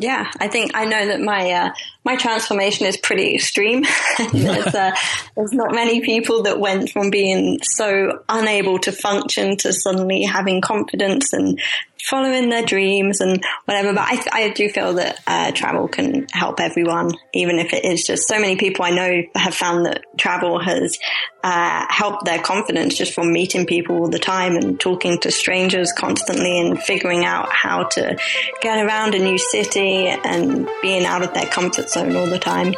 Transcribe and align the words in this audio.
Yeah, 0.00 0.30
I 0.40 0.48
think 0.48 0.70
I 0.74 0.86
know 0.86 1.08
that 1.08 1.20
my 1.20 1.50
uh, 1.50 1.70
my 2.04 2.16
transformation 2.16 2.86
is 2.86 2.96
pretty 2.96 3.34
extreme. 3.34 3.84
there's, 4.32 4.74
uh, 4.74 4.92
there's 5.36 5.52
not 5.52 5.74
many 5.74 6.00
people 6.00 6.44
that 6.44 6.58
went 6.58 6.88
from 6.90 7.10
being 7.10 7.58
so 7.62 8.22
unable 8.26 8.78
to 8.78 8.92
function 8.92 9.58
to 9.58 9.74
suddenly 9.74 10.22
having 10.22 10.62
confidence 10.62 11.34
and 11.34 11.60
following 12.06 12.48
their 12.48 12.64
dreams 12.64 13.20
and 13.20 13.42
whatever. 13.64 13.92
But 13.92 14.02
I, 14.02 14.44
I 14.44 14.48
do 14.50 14.68
feel 14.68 14.94
that 14.94 15.20
uh, 15.26 15.52
travel 15.52 15.88
can 15.88 16.26
help 16.32 16.60
everyone, 16.60 17.12
even 17.34 17.58
if 17.58 17.72
it 17.72 17.84
is 17.84 18.04
just 18.04 18.28
so 18.28 18.40
many 18.40 18.56
people 18.56 18.84
I 18.84 18.90
know 18.90 19.22
have 19.34 19.54
found 19.54 19.86
that 19.86 20.02
travel 20.18 20.58
has 20.60 20.98
uh, 21.42 21.86
helped 21.88 22.24
their 22.24 22.40
confidence 22.40 22.96
just 22.96 23.14
from 23.14 23.32
meeting 23.32 23.66
people 23.66 23.96
all 23.96 24.08
the 24.08 24.18
time 24.18 24.56
and 24.56 24.78
talking 24.78 25.18
to 25.20 25.30
strangers 25.30 25.92
constantly 25.92 26.60
and 26.60 26.80
figuring 26.80 27.24
out 27.24 27.50
how 27.52 27.84
to 27.84 28.16
get 28.60 28.84
around 28.84 29.14
a 29.14 29.18
new 29.18 29.38
city 29.38 30.06
and 30.06 30.68
being 30.82 31.04
out 31.04 31.22
of 31.22 31.32
their 31.34 31.46
comfort 31.46 31.88
zone 31.88 32.16
all 32.16 32.26
the 32.26 32.38
time. 32.38 32.74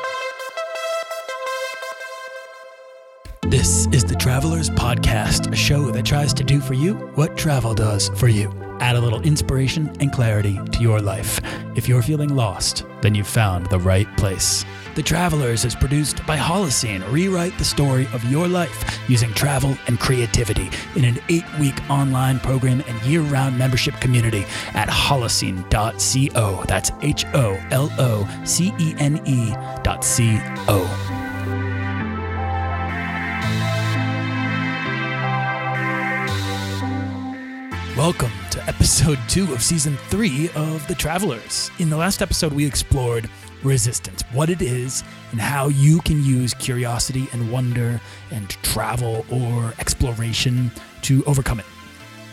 This 3.43 3.87
is 3.93 4.05
the 4.05 4.15
Travelers 4.15 4.71
Podcast, 4.71 5.53
a 5.53 5.57
show 5.57 5.91
that 5.91 6.07
tries 6.07 6.33
to 6.35 6.45
do 6.45 6.59
for 6.59 6.73
you 6.73 6.95
what 7.17 7.37
travel 7.37 7.75
does 7.75 8.09
for 8.11 8.29
you 8.29 8.72
add 8.83 8.97
a 8.97 9.01
little 9.01 9.23
inspiration 9.23 9.89
and 10.01 10.13
clarity 10.13 10.59
to 10.73 10.81
your 10.81 11.01
life. 11.01 11.41
If 11.77 11.89
you're 11.89 12.03
feeling 12.03 12.35
lost, 12.35 12.85
then 13.01 13.15
you've 13.15 13.29
found 13.29 13.67
the 13.67 13.79
right 13.79 14.09
place. 14.17 14.65
The 14.97 15.03
Travelers 15.03 15.65
is 15.65 15.77
produced 15.77 16.27
by 16.27 16.37
Holocene. 16.37 17.01
Rewrite 17.11 17.57
the 17.59 17.65
story 17.65 18.09
of 18.13 18.25
your 18.25 18.49
life 18.49 18.99
using 19.09 19.33
travel 19.35 19.77
and 19.87 20.01
creativity 20.01 20.69
in 20.97 21.05
an 21.05 21.19
eight 21.29 21.45
week 21.61 21.79
online 21.89 22.41
program 22.41 22.83
and 22.89 23.03
year 23.03 23.21
round 23.21 23.57
membership 23.57 23.95
community 24.01 24.45
at 24.75 24.89
holocene.co. 24.89 26.65
That's 26.67 26.91
H 27.01 27.25
O 27.35 27.59
L 27.71 27.91
O 27.99 28.43
C 28.45 28.75
E 28.79 28.95
N 28.99 29.25
E 29.25 29.55
dot 29.85 30.05
C 30.05 30.39
O. 30.69 30.83
Welcome 37.97 38.33
episode 38.69 39.19
two 39.29 39.53
of 39.53 39.63
season 39.63 39.97
three 40.09 40.49
of 40.55 40.87
The 40.87 40.95
Travelers. 40.95 41.71
In 41.79 41.91
the 41.91 41.97
last 41.97 42.23
episode, 42.23 42.53
we 42.53 42.65
explored 42.65 43.29
resistance, 43.63 44.23
what 44.33 44.51
it 44.51 44.63
is, 44.63 45.03
and 45.33 45.41
how 45.41 45.69
you 45.69 46.01
can 46.03 46.25
use 46.25 46.55
curiosity 46.55 47.29
and 47.33 47.51
wonder 47.51 48.01
and 48.31 48.51
travel 48.63 49.27
or 49.31 49.75
exploration 49.79 50.71
to 51.03 51.25
overcome 51.25 51.61
it. 51.61 51.67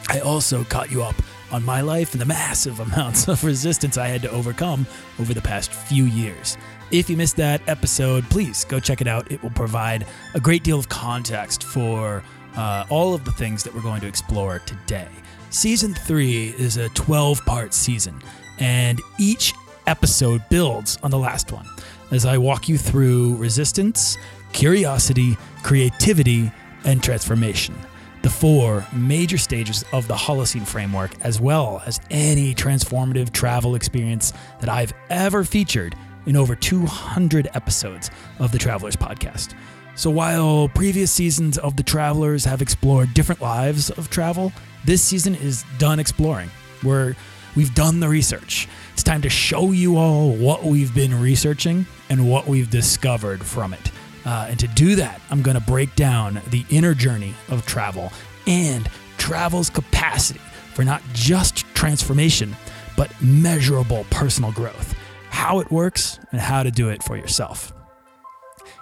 I 0.09 0.19
also 0.19 0.63
caught 0.63 0.91
you 0.91 1.01
up 1.01 1.15
on 1.51 1.63
my 1.65 1.81
life 1.81 2.13
and 2.13 2.21
the 2.21 2.25
massive 2.25 2.79
amounts 2.91 3.27
of 3.27 3.43
resistance 3.43 3.97
I 3.97 4.07
had 4.07 4.21
to 4.21 4.31
overcome 4.31 4.85
over 5.19 5.33
the 5.33 5.41
past 5.41 5.71
few 5.71 6.05
years. 6.05 6.57
If 6.91 7.09
you 7.09 7.17
missed 7.17 7.37
that 7.37 7.61
episode, 7.67 8.23
please 8.29 8.65
go 8.65 8.79
check 8.79 9.01
it 9.01 9.07
out. 9.07 9.31
It 9.31 9.41
will 9.41 9.51
provide 9.51 10.05
a 10.35 10.39
great 10.39 10.63
deal 10.63 10.77
of 10.77 10.89
context 10.89 11.63
for 11.63 12.23
uh, 12.55 12.85
all 12.89 13.13
of 13.13 13.25
the 13.25 13.31
things 13.31 13.63
that 13.63 13.73
we're 13.73 13.81
going 13.81 14.01
to 14.01 14.07
explore 14.07 14.59
today. 14.59 15.07
Season 15.51 15.95
3 15.95 16.49
is 16.59 16.77
a 16.77 16.89
12 16.89 17.43
part 17.43 17.73
season, 17.73 18.21
and 18.59 19.01
each 19.17 19.55
episode 19.87 20.43
builds 20.47 20.99
on 21.01 21.09
the 21.09 21.17
last 21.17 21.51
one 21.51 21.65
as 22.11 22.23
I 22.23 22.37
walk 22.37 22.69
you 22.69 22.77
through 22.77 23.35
resistance, 23.37 24.19
curiosity, 24.53 25.37
creativity, 25.63 26.51
and 26.85 27.01
transformation. 27.01 27.75
The 28.21 28.29
four 28.29 28.85
major 28.93 29.39
stages 29.39 29.83
of 29.91 30.07
the 30.07 30.13
Holocene 30.13 30.67
framework, 30.67 31.11
as 31.21 31.41
well 31.41 31.81
as 31.85 31.99
any 32.11 32.53
transformative 32.53 33.31
travel 33.31 33.73
experience 33.73 34.33
that 34.59 34.69
I've 34.69 34.93
ever 35.09 35.43
featured 35.43 35.95
in 36.27 36.35
over 36.35 36.55
200 36.55 37.49
episodes 37.55 38.11
of 38.37 38.51
the 38.51 38.59
Travelers 38.59 38.95
podcast. 38.95 39.55
So, 39.95 40.11
while 40.11 40.69
previous 40.69 41.11
seasons 41.11 41.57
of 41.57 41.75
The 41.75 41.83
Travelers 41.83 42.45
have 42.45 42.61
explored 42.61 43.13
different 43.13 43.41
lives 43.41 43.89
of 43.89 44.09
travel, 44.09 44.53
this 44.85 45.01
season 45.01 45.35
is 45.35 45.63
done 45.77 45.99
exploring. 45.99 46.49
We're, 46.83 47.15
we've 47.55 47.73
done 47.75 47.99
the 47.99 48.09
research. 48.09 48.67
It's 48.93 49.03
time 49.03 49.21
to 49.21 49.29
show 49.29 49.71
you 49.71 49.97
all 49.97 50.31
what 50.31 50.63
we've 50.63 50.93
been 50.93 51.19
researching 51.19 51.85
and 52.09 52.29
what 52.29 52.47
we've 52.47 52.69
discovered 52.69 53.43
from 53.43 53.73
it. 53.73 53.91
Uh, 54.25 54.47
and 54.49 54.59
to 54.59 54.67
do 54.67 54.95
that, 54.95 55.21
I'm 55.29 55.41
going 55.41 55.55
to 55.57 55.63
break 55.63 55.95
down 55.95 56.41
the 56.49 56.65
inner 56.69 56.93
journey 56.93 57.33
of 57.49 57.65
travel 57.65 58.11
and 58.47 58.89
travel's 59.17 59.69
capacity 59.69 60.41
for 60.73 60.83
not 60.83 61.01
just 61.13 61.65
transformation, 61.73 62.55
but 62.95 63.11
measurable 63.21 64.05
personal 64.09 64.51
growth, 64.51 64.95
how 65.29 65.59
it 65.59 65.71
works, 65.71 66.19
and 66.31 66.39
how 66.39 66.63
to 66.63 66.71
do 66.71 66.89
it 66.89 67.03
for 67.03 67.17
yourself. 67.17 67.73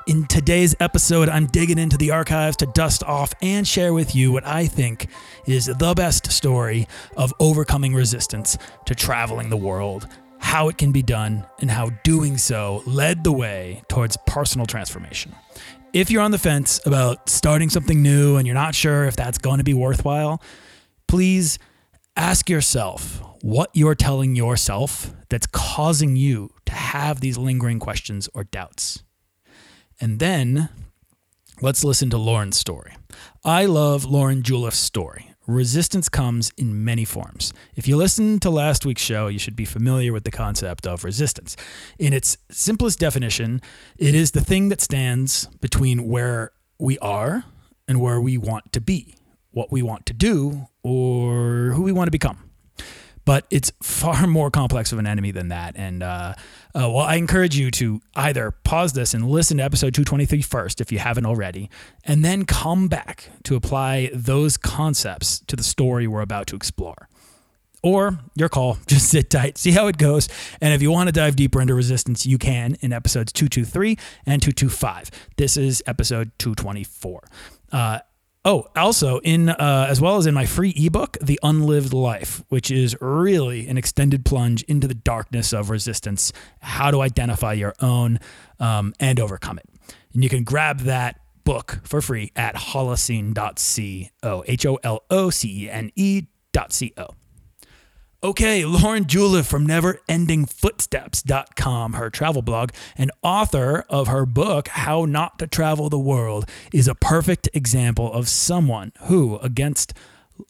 In 0.08 0.26
today's 0.26 0.74
episode, 0.80 1.28
I'm 1.28 1.48
digging 1.48 1.78
into 1.78 1.98
the 1.98 2.12
archives 2.12 2.56
to 2.58 2.66
dust 2.68 3.04
off 3.04 3.34
and 3.42 3.68
share 3.68 3.94
with 3.94 4.16
you 4.16 4.32
what 4.32 4.48
I 4.48 4.66
think 4.66 5.10
is 5.46 5.66
the 5.66 5.94
best 5.94 6.32
story 6.32 6.88
of 7.18 7.34
overcoming 7.42 7.94
resistance 7.94 8.58
to 8.86 8.96
traveling 8.96 9.50
the 9.50 9.58
world, 9.58 10.08
how 10.40 10.70
it 10.70 10.78
can 10.78 10.94
be 10.94 11.04
done, 11.04 11.46
and 11.60 11.70
how 11.70 11.90
doing 12.06 12.38
so 12.38 12.84
led 12.86 13.26
the 13.26 13.34
way 13.34 13.84
towards 13.90 14.16
personal 14.26 14.66
transformation. 14.66 15.36
If 15.92 16.10
you're 16.10 16.22
on 16.22 16.32
the 16.32 16.38
fence 16.38 16.80
about 16.86 17.28
starting 17.28 17.70
something 17.70 18.02
new 18.02 18.38
and 18.38 18.48
you're 18.48 18.54
not 18.54 18.76
sure 18.76 19.08
if 19.08 19.18
that's 19.18 19.38
going 19.38 19.58
to 19.58 19.66
be 19.66 19.74
worthwhile, 19.74 20.42
please 21.10 21.60
ask 22.16 22.50
yourself 22.50 23.22
what 23.42 23.72
you're 23.74 23.94
telling 23.94 24.38
yourself 24.38 25.14
that's 25.28 25.48
causing 25.48 26.16
you 26.16 26.50
to 26.66 26.72
have 26.72 27.20
these 27.20 27.38
lingering 27.38 27.80
questions 27.80 28.30
or 28.34 28.46
doubts. 28.46 29.04
And 30.00 30.20
then 30.20 30.70
let's 31.62 31.84
listen 31.84 32.10
to 32.12 32.18
Lauren's 32.18 32.58
story. 32.58 32.96
I 33.44 33.66
love 33.66 34.06
Lauren 34.06 34.44
Juliff's 34.44 34.80
story. 34.80 35.34
Resistance 35.48 36.10
comes 36.10 36.52
in 36.58 36.84
many 36.84 37.06
forms. 37.06 37.54
If 37.76 37.88
you 37.88 37.96
listened 37.96 38.42
to 38.42 38.50
last 38.50 38.86
week's 38.86 39.02
show, 39.02 39.28
you 39.28 39.40
should 39.40 39.56
be 39.56 39.66
familiar 39.66 40.12
with 40.12 40.26
the 40.26 40.32
concept 40.32 40.86
of 40.86 41.06
resistance. 41.06 41.56
In 41.98 42.12
its 42.12 42.38
simplest 42.52 43.00
definition, 43.00 43.62
it 43.98 44.14
is 44.14 44.32
the 44.32 44.42
thing 44.42 44.70
that 44.70 44.82
stands 44.82 45.48
between 45.62 46.08
where 46.08 46.52
we 46.78 47.00
are 47.00 47.46
and 47.88 48.02
where 48.02 48.20
we 48.20 48.38
want 48.38 48.74
to 48.74 48.82
be, 48.82 49.16
what 49.52 49.72
we 49.72 49.82
want 49.82 50.06
to 50.08 50.14
do, 50.14 50.68
or 50.84 51.72
who 51.74 51.84
we 51.84 51.94
want 51.94 52.08
to 52.08 52.12
become 52.12 52.47
but 53.28 53.46
it's 53.50 53.74
far 53.84 54.26
more 54.28 54.50
complex 54.50 54.94
of 54.94 55.00
an 55.00 55.06
enemy 55.06 55.32
than 55.32 55.50
that. 55.50 55.76
And 55.76 56.02
uh, 56.02 56.34
uh, 56.74 56.90
well, 56.90 57.00
I 57.00 57.16
encourage 57.16 57.58
you 57.58 57.70
to 57.72 58.00
either 58.16 58.52
pause 58.64 58.94
this 58.94 59.14
and 59.14 59.28
listen 59.30 59.58
to 59.58 59.64
episode 59.64 59.94
223 59.94 60.42
first 60.42 60.80
if 60.80 60.94
you 60.94 61.00
haven't 61.00 61.26
already, 61.26 61.70
and 62.06 62.24
then 62.24 62.46
come 62.46 62.88
back 62.88 63.30
to 63.44 63.58
apply 63.58 64.10
those 64.14 64.56
concepts 64.56 65.42
to 65.48 65.58
the 65.58 65.64
story 65.64 66.08
we're 66.08 66.22
about 66.22 66.48
to 66.48 66.56
explore. 66.56 67.10
Or 67.84 68.18
your 68.36 68.48
call, 68.48 68.78
just 68.88 69.10
sit 69.10 69.30
tight, 69.30 69.58
see 69.58 69.72
how 69.72 69.88
it 69.88 69.98
goes. 69.98 70.30
And 70.62 70.74
if 70.74 70.82
you 70.82 70.90
want 70.90 71.10
to 71.10 71.12
dive 71.12 71.36
deeper 71.36 71.60
into 71.60 71.74
resistance, 71.76 72.26
you 72.26 72.38
can 72.38 72.78
in 72.80 72.94
episodes 72.94 73.34
223 73.34 73.98
and 74.26 74.42
225. 74.42 75.12
This 75.36 75.58
is 75.58 75.84
episode 75.86 76.32
224. 76.40 77.24
Uh, 77.74 78.00
Oh, 78.50 78.66
also 78.78 79.20
in 79.26 79.50
uh, 79.50 79.88
as 79.90 80.00
well 80.00 80.16
as 80.16 80.26
in 80.26 80.34
my 80.34 80.46
free 80.46 80.74
ebook, 80.78 81.18
The 81.22 81.38
Unlived 81.44 81.92
Life, 81.92 82.46
which 82.48 82.72
is 82.72 82.96
really 83.02 83.68
an 83.68 83.78
extended 83.78 84.24
plunge 84.24 84.64
into 84.64 84.88
the 84.88 84.94
darkness 84.96 85.52
of 85.52 85.70
resistance, 85.70 86.32
how 86.62 86.90
to 86.90 87.02
identify 87.02 87.52
your 87.52 87.74
own 87.82 88.22
um, 88.58 88.94
and 89.02 89.20
overcome 89.20 89.58
it. 89.58 89.66
And 90.14 90.24
you 90.24 90.30
can 90.30 90.46
grab 90.46 90.80
that 90.82 91.20
book 91.44 91.82
for 91.84 92.02
free 92.02 92.32
at 92.38 92.56
holocene.co, 92.56 94.44
H 94.48 94.66
O 94.66 94.80
L 94.82 95.04
O 95.10 95.30
C 95.30 95.66
E 95.66 95.70
N 95.70 95.92
E 95.98 96.28
dot 96.54 96.72
C 96.72 96.94
O. 96.96 97.17
Okay, 98.24 98.66
Lauren 98.66 99.06
Juliff 99.06 99.46
from 99.46 99.68
neverendingfootsteps.com, 99.68 101.94
her 101.94 102.10
travel 102.10 102.42
blog, 102.42 102.72
and 102.98 103.12
author 103.22 103.86
of 103.90 104.08
her 104.08 104.26
book, 104.26 104.70
How 104.70 105.06
Not 105.06 105.38
to 105.38 105.46
Travel 105.46 105.90
the 105.90 106.00
World, 106.00 106.50
is 106.74 106.88
a 106.88 106.96
perfect 106.96 107.48
example 107.54 108.12
of 108.12 108.28
someone 108.28 108.92
who, 109.02 109.38
against 109.38 109.94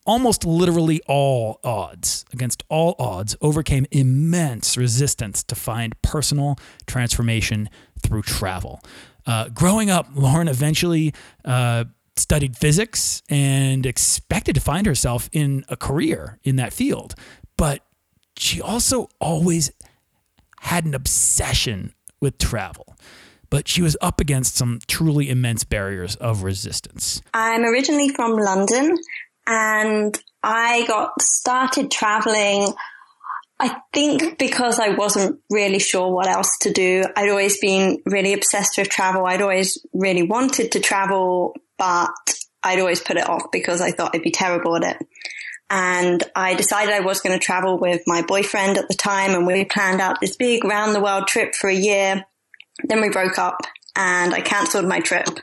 almost 0.05 0.45
literally 0.45 1.01
all 1.07 1.59
odds, 1.61 2.23
against 2.31 2.63
all 2.69 2.95
odds, 2.99 3.35
overcame 3.41 3.85
immense 3.91 4.77
resistance 4.77 5.43
to 5.43 5.53
find 5.53 6.01
personal 6.01 6.55
transformation 6.85 7.69
through 8.01 8.21
travel. 8.21 8.79
Uh, 9.25 9.49
growing 9.49 9.89
up, 9.89 10.07
Lauren 10.15 10.47
eventually 10.47 11.13
uh, 11.43 11.83
studied 12.15 12.55
physics 12.55 13.21
and 13.27 13.85
expected 13.85 14.55
to 14.55 14.61
find 14.61 14.87
herself 14.87 15.29
in 15.33 15.65
a 15.67 15.75
career 15.75 16.39
in 16.45 16.55
that 16.55 16.71
field 16.71 17.13
but 17.57 17.83
she 18.37 18.61
also 18.61 19.09
always 19.19 19.71
had 20.61 20.85
an 20.85 20.93
obsession 20.93 21.93
with 22.21 22.37
travel. 22.37 22.95
But 23.49 23.67
she 23.67 23.81
was 23.81 23.95
up 24.01 24.19
against 24.19 24.55
some 24.55 24.79
truly 24.87 25.29
immense 25.29 25.63
barriers 25.63 26.15
of 26.17 26.43
resistance. 26.43 27.21
I'm 27.33 27.63
originally 27.63 28.09
from 28.09 28.33
London 28.33 28.97
and 29.47 30.21
I 30.43 30.85
got 30.85 31.21
started 31.21 31.89
traveling 31.89 32.73
I 33.59 33.75
think 33.91 34.37
because 34.37 34.79
I 34.79 34.89
wasn't 34.89 35.39
really 35.49 35.79
sure 35.79 36.11
what 36.11 36.27
else 36.27 36.57
to 36.61 36.71
do, 36.71 37.03
I'd 37.15 37.29
always 37.29 37.59
been 37.59 38.01
really 38.05 38.33
obsessed 38.33 38.77
with 38.77 38.89
travel. 38.89 39.25
I'd 39.25 39.41
always 39.41 39.83
really 39.93 40.23
wanted 40.23 40.73
to 40.73 40.79
travel, 40.79 41.55
but 41.77 42.11
I'd 42.63 42.79
always 42.79 43.01
put 43.01 43.17
it 43.17 43.27
off 43.27 43.45
because 43.51 43.81
I 43.81 43.91
thought 43.91 44.11
I'd 44.13 44.21
be 44.21 44.31
terrible 44.31 44.75
at 44.75 44.83
it. 44.83 45.07
And 45.69 46.23
I 46.35 46.53
decided 46.53 46.93
I 46.93 47.01
was 47.01 47.19
going 47.19 47.37
to 47.37 47.43
travel 47.43 47.77
with 47.77 48.01
my 48.07 48.21
boyfriend 48.21 48.77
at 48.77 48.87
the 48.87 48.95
time 48.95 49.31
and 49.31 49.45
we 49.45 49.65
planned 49.65 49.99
out 49.99 50.21
this 50.21 50.37
big 50.37 50.63
round 50.63 50.95
the 50.95 51.01
world 51.01 51.27
trip 51.27 51.55
for 51.55 51.69
a 51.69 51.75
year. 51.75 52.25
Then 52.83 53.01
we 53.01 53.09
broke 53.09 53.37
up 53.37 53.61
and 53.95 54.33
I 54.33 54.41
cancelled 54.41 54.87
my 54.87 54.99
trip. 54.99 55.39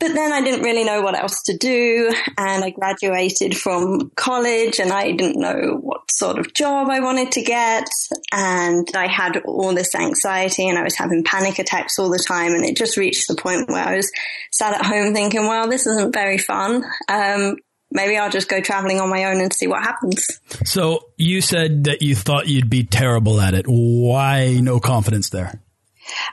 But 0.00 0.14
then 0.14 0.32
I 0.32 0.40
didn't 0.42 0.64
really 0.64 0.82
know 0.82 1.02
what 1.02 1.14
else 1.14 1.42
to 1.42 1.56
do 1.56 2.10
and 2.38 2.64
I 2.64 2.70
graduated 2.70 3.54
from 3.54 4.10
college 4.16 4.80
and 4.80 4.92
I 4.92 5.12
didn't 5.12 5.38
know 5.38 5.78
what 5.78 6.10
sort 6.10 6.38
of 6.38 6.54
job 6.54 6.88
I 6.88 7.00
wanted 7.00 7.32
to 7.32 7.42
get 7.42 7.86
and 8.32 8.88
I 8.94 9.08
had 9.08 9.42
all 9.44 9.74
this 9.74 9.94
anxiety 9.94 10.68
and 10.68 10.78
I 10.78 10.84
was 10.84 10.96
having 10.96 11.22
panic 11.22 11.58
attacks 11.58 11.98
all 11.98 12.08
the 12.08 12.24
time 12.26 12.54
and 12.54 12.64
it 12.64 12.78
just 12.78 12.96
reached 12.96 13.28
the 13.28 13.34
point 13.34 13.68
where 13.68 13.86
I 13.86 13.96
was 13.96 14.10
sat 14.50 14.72
at 14.72 14.86
home 14.86 15.12
thinking, 15.12 15.46
well, 15.46 15.68
this 15.68 15.86
isn't 15.86 16.14
very 16.14 16.38
fun. 16.38 16.82
Um, 17.06 17.56
maybe 17.90 18.16
I'll 18.16 18.30
just 18.30 18.48
go 18.48 18.60
traveling 18.60 19.00
on 19.00 19.10
my 19.10 19.24
own 19.24 19.40
and 19.40 19.52
see 19.52 19.66
what 19.66 19.82
happens. 19.82 20.40
So 20.64 21.06
you 21.16 21.40
said 21.40 21.84
that 21.84 22.02
you 22.02 22.14
thought 22.14 22.48
you'd 22.48 22.70
be 22.70 22.84
terrible 22.84 23.40
at 23.40 23.54
it. 23.54 23.66
Why 23.66 24.60
no 24.62 24.80
confidence 24.80 25.30
there? 25.30 25.60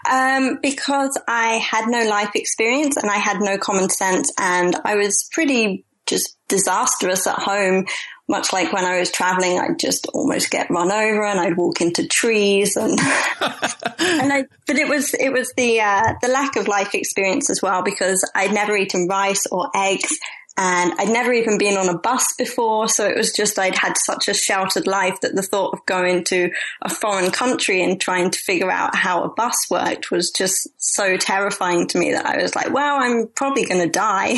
Um, 0.09 0.59
because 0.61 1.17
I 1.27 1.55
had 1.55 1.87
no 1.87 2.07
life 2.07 2.31
experience 2.35 2.97
and 2.97 3.09
I 3.11 3.17
had 3.17 3.41
no 3.41 3.57
common 3.57 3.89
sense 3.89 4.31
and 4.37 4.75
I 4.83 4.95
was 4.95 5.29
pretty 5.31 5.85
just 6.05 6.37
disastrous 6.47 7.27
at 7.27 7.37
home. 7.37 7.85
Much 8.29 8.51
like 8.51 8.73
when 8.73 8.83
I 8.83 8.99
was 8.99 9.09
traveling, 9.09 9.57
I'd 9.57 9.79
just 9.79 10.07
almost 10.07 10.51
get 10.51 10.69
run 10.69 10.91
over 10.91 11.25
and 11.25 11.39
I'd 11.39 11.55
walk 11.55 11.79
into 11.79 12.05
trees 12.07 12.75
and, 12.75 12.91
and 13.39 14.33
I, 14.33 14.45
but 14.65 14.77
it 14.77 14.89
was, 14.89 15.13
it 15.13 15.31
was 15.31 15.53
the, 15.55 15.79
uh, 15.79 16.13
the 16.21 16.27
lack 16.27 16.57
of 16.57 16.67
life 16.67 16.93
experience 16.93 17.49
as 17.49 17.61
well 17.61 17.83
because 17.83 18.29
I'd 18.35 18.53
never 18.53 18.75
eaten 18.75 19.07
rice 19.07 19.45
or 19.47 19.69
eggs 19.73 20.19
and 20.57 20.93
I'd 20.97 21.09
never 21.09 21.31
even 21.31 21.59
been 21.59 21.77
on 21.77 21.87
a 21.87 21.97
bus 21.97 22.33
before. 22.33 22.89
So 22.89 23.07
it 23.07 23.15
was 23.15 23.31
just, 23.31 23.59
I'd 23.59 23.75
had 23.75 23.95
such 23.95 24.27
a 24.27 24.33
sheltered 24.33 24.87
life 24.87 25.21
that 25.21 25.35
the 25.35 25.43
thought 25.43 25.73
of 25.73 25.85
going 25.85 26.23
to 26.25 26.49
a 26.81 26.89
foreign 26.89 27.29
country 27.31 27.83
and 27.83 28.01
trying 28.01 28.31
to 28.31 28.39
figure 28.39 28.71
out 28.71 28.95
how 28.95 29.23
a 29.23 29.29
bus 29.29 29.69
worked 29.69 30.09
was 30.09 30.31
just 30.31 30.67
so 30.77 31.15
terrifying 31.15 31.87
to 31.87 31.99
me 31.99 32.11
that 32.11 32.25
I 32.25 32.41
was 32.41 32.55
like, 32.55 32.73
well, 32.73 32.97
I'm 32.99 33.27
probably 33.27 33.65
going 33.65 33.81
to 33.81 33.89
die. 33.89 34.35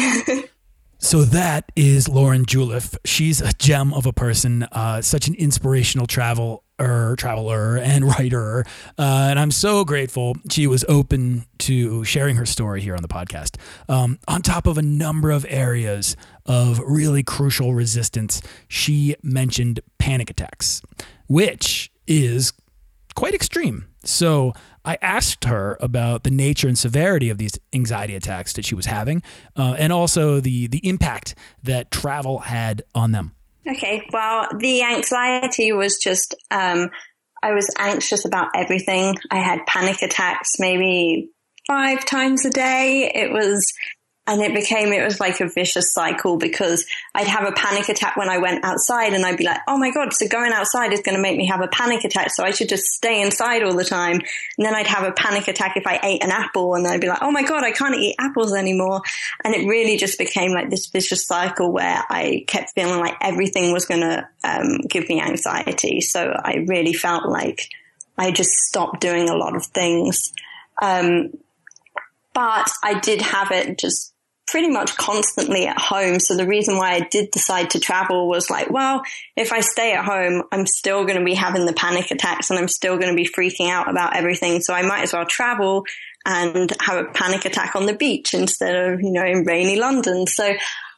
So 1.01 1.23
that 1.23 1.71
is 1.77 2.09
Lauren 2.09 2.45
Juliff. 2.45 2.97
She's 3.05 3.39
a 3.39 3.53
gem 3.53 3.93
of 3.93 4.05
a 4.05 4.11
person, 4.11 4.63
uh, 4.63 5.01
such 5.01 5.29
an 5.29 5.35
inspirational 5.35 6.07
travel 6.07 6.65
er, 6.79 7.15
traveler 7.17 7.77
and 7.77 8.05
writer. 8.05 8.65
Uh, 8.97 9.27
and 9.29 9.39
I'm 9.39 9.51
so 9.51 9.83
grateful 9.85 10.35
she 10.49 10.67
was 10.67 10.85
open 10.87 11.45
to 11.59 12.03
sharing 12.03 12.35
her 12.35 12.45
story 12.45 12.81
here 12.81 12.95
on 12.95 13.01
the 13.01 13.07
podcast. 13.07 13.57
Um, 13.87 14.19
on 14.27 14.41
top 14.41 14.67
of 14.67 14.77
a 14.77 14.81
number 14.81 15.31
of 15.31 15.45
areas 15.49 16.15
of 16.45 16.79
really 16.79 17.23
crucial 17.23 17.73
resistance, 17.73 18.41
she 18.67 19.15
mentioned 19.21 19.79
panic 19.97 20.29
attacks, 20.29 20.81
which 21.27 21.91
is 22.07 22.53
quite 23.15 23.33
extreme. 23.33 23.85
So 24.03 24.53
I 24.85 24.97
asked 25.01 25.45
her 25.45 25.77
about 25.81 26.23
the 26.23 26.31
nature 26.31 26.67
and 26.67 26.77
severity 26.77 27.29
of 27.29 27.37
these 27.37 27.59
anxiety 27.73 28.15
attacks 28.15 28.53
that 28.53 28.65
she 28.65 28.75
was 28.75 28.85
having, 28.85 29.21
uh, 29.55 29.75
and 29.77 29.91
also 29.91 30.39
the 30.39 30.67
the 30.67 30.79
impact 30.87 31.35
that 31.63 31.91
travel 31.91 32.39
had 32.39 32.81
on 32.95 33.11
them. 33.11 33.35
Okay, 33.67 34.07
well, 34.11 34.47
the 34.57 34.83
anxiety 34.83 35.71
was 35.73 35.97
just 35.97 36.35
um, 36.49 36.89
I 37.41 37.53
was 37.53 37.69
anxious 37.77 38.25
about 38.25 38.49
everything. 38.55 39.15
I 39.31 39.37
had 39.37 39.65
panic 39.65 40.01
attacks 40.01 40.59
maybe 40.59 41.29
five 41.67 42.05
times 42.05 42.45
a 42.45 42.49
day. 42.49 43.11
It 43.13 43.31
was 43.31 43.65
and 44.29 44.43
it 44.43 44.53
became, 44.53 44.93
it 44.93 45.03
was 45.03 45.19
like 45.19 45.39
a 45.39 45.49
vicious 45.49 45.91
cycle 45.91 46.37
because 46.37 46.85
I'd 47.15 47.25
have 47.25 47.47
a 47.47 47.51
panic 47.51 47.89
attack 47.89 48.15
when 48.15 48.29
I 48.29 48.37
went 48.37 48.63
outside 48.63 49.13
and 49.13 49.25
I'd 49.25 49.37
be 49.37 49.43
like, 49.43 49.61
oh 49.67 49.75
my 49.75 49.89
God, 49.89 50.13
so 50.13 50.27
going 50.27 50.53
outside 50.53 50.93
is 50.93 51.01
going 51.01 51.15
to 51.15 51.21
make 51.21 51.35
me 51.35 51.47
have 51.47 51.61
a 51.61 51.67
panic 51.67 52.03
attack. 52.03 52.29
So 52.29 52.43
I 52.43 52.51
should 52.51 52.69
just 52.69 52.83
stay 52.83 53.23
inside 53.23 53.63
all 53.63 53.75
the 53.75 53.83
time. 53.83 54.21
And 54.57 54.67
then 54.67 54.75
I'd 54.75 54.85
have 54.85 55.03
a 55.03 55.11
panic 55.11 55.47
attack 55.47 55.77
if 55.77 55.87
I 55.87 55.99
ate 56.03 56.23
an 56.23 56.29
apple 56.29 56.75
and 56.75 56.85
I'd 56.85 57.01
be 57.01 57.07
like, 57.07 57.23
oh 57.23 57.31
my 57.31 57.41
God, 57.41 57.63
I 57.63 57.71
can't 57.71 57.95
eat 57.95 58.17
apples 58.19 58.53
anymore. 58.53 59.01
And 59.43 59.55
it 59.55 59.67
really 59.67 59.97
just 59.97 60.19
became 60.19 60.51
like 60.51 60.69
this 60.69 60.85
vicious 60.85 61.25
cycle 61.25 61.73
where 61.73 62.03
I 62.07 62.43
kept 62.45 62.75
feeling 62.75 62.99
like 62.99 63.15
everything 63.21 63.73
was 63.73 63.87
going 63.87 64.01
to 64.01 64.27
um, 64.43 64.77
give 64.87 65.09
me 65.09 65.19
anxiety. 65.19 66.01
So 66.01 66.21
I 66.21 66.65
really 66.67 66.93
felt 66.93 67.27
like 67.27 67.67
I 68.15 68.29
just 68.29 68.51
stopped 68.51 69.01
doing 69.01 69.27
a 69.27 69.35
lot 69.35 69.55
of 69.55 69.65
things. 69.65 70.33
Um, 70.79 71.31
but 72.35 72.69
I 72.83 72.99
did 72.99 73.21
have 73.21 73.51
it 73.51 73.79
just 73.79 74.13
pretty 74.49 74.69
much 74.69 74.97
constantly 74.97 75.67
at 75.67 75.79
home. 75.79 76.19
So 76.19 76.35
the 76.35 76.47
reason 76.47 76.77
why 76.77 76.93
I 76.93 77.01
did 77.01 77.31
decide 77.31 77.71
to 77.71 77.79
travel 77.79 78.27
was 78.27 78.49
like, 78.49 78.69
well, 78.69 79.03
if 79.35 79.53
I 79.53 79.59
stay 79.59 79.93
at 79.93 80.03
home, 80.03 80.43
I'm 80.51 80.65
still 80.65 81.05
going 81.05 81.19
to 81.19 81.25
be 81.25 81.35
having 81.35 81.65
the 81.65 81.73
panic 81.73 82.09
attacks 82.09 82.49
and 82.49 82.57
I'm 82.57 82.67
still 82.67 82.97
going 82.97 83.09
to 83.09 83.15
be 83.15 83.29
freaking 83.29 83.69
out 83.69 83.89
about 83.89 84.15
everything. 84.15 84.61
So 84.61 84.73
I 84.73 84.81
might 84.81 85.03
as 85.03 85.13
well 85.13 85.25
travel 85.25 85.83
and 86.25 86.73
have 86.81 87.05
a 87.05 87.11
panic 87.11 87.45
attack 87.45 87.75
on 87.75 87.85
the 87.85 87.93
beach 87.93 88.33
instead 88.33 88.75
of, 88.75 89.01
you 89.01 89.11
know, 89.11 89.25
in 89.25 89.43
rainy 89.43 89.79
London. 89.79 90.25
So 90.25 90.53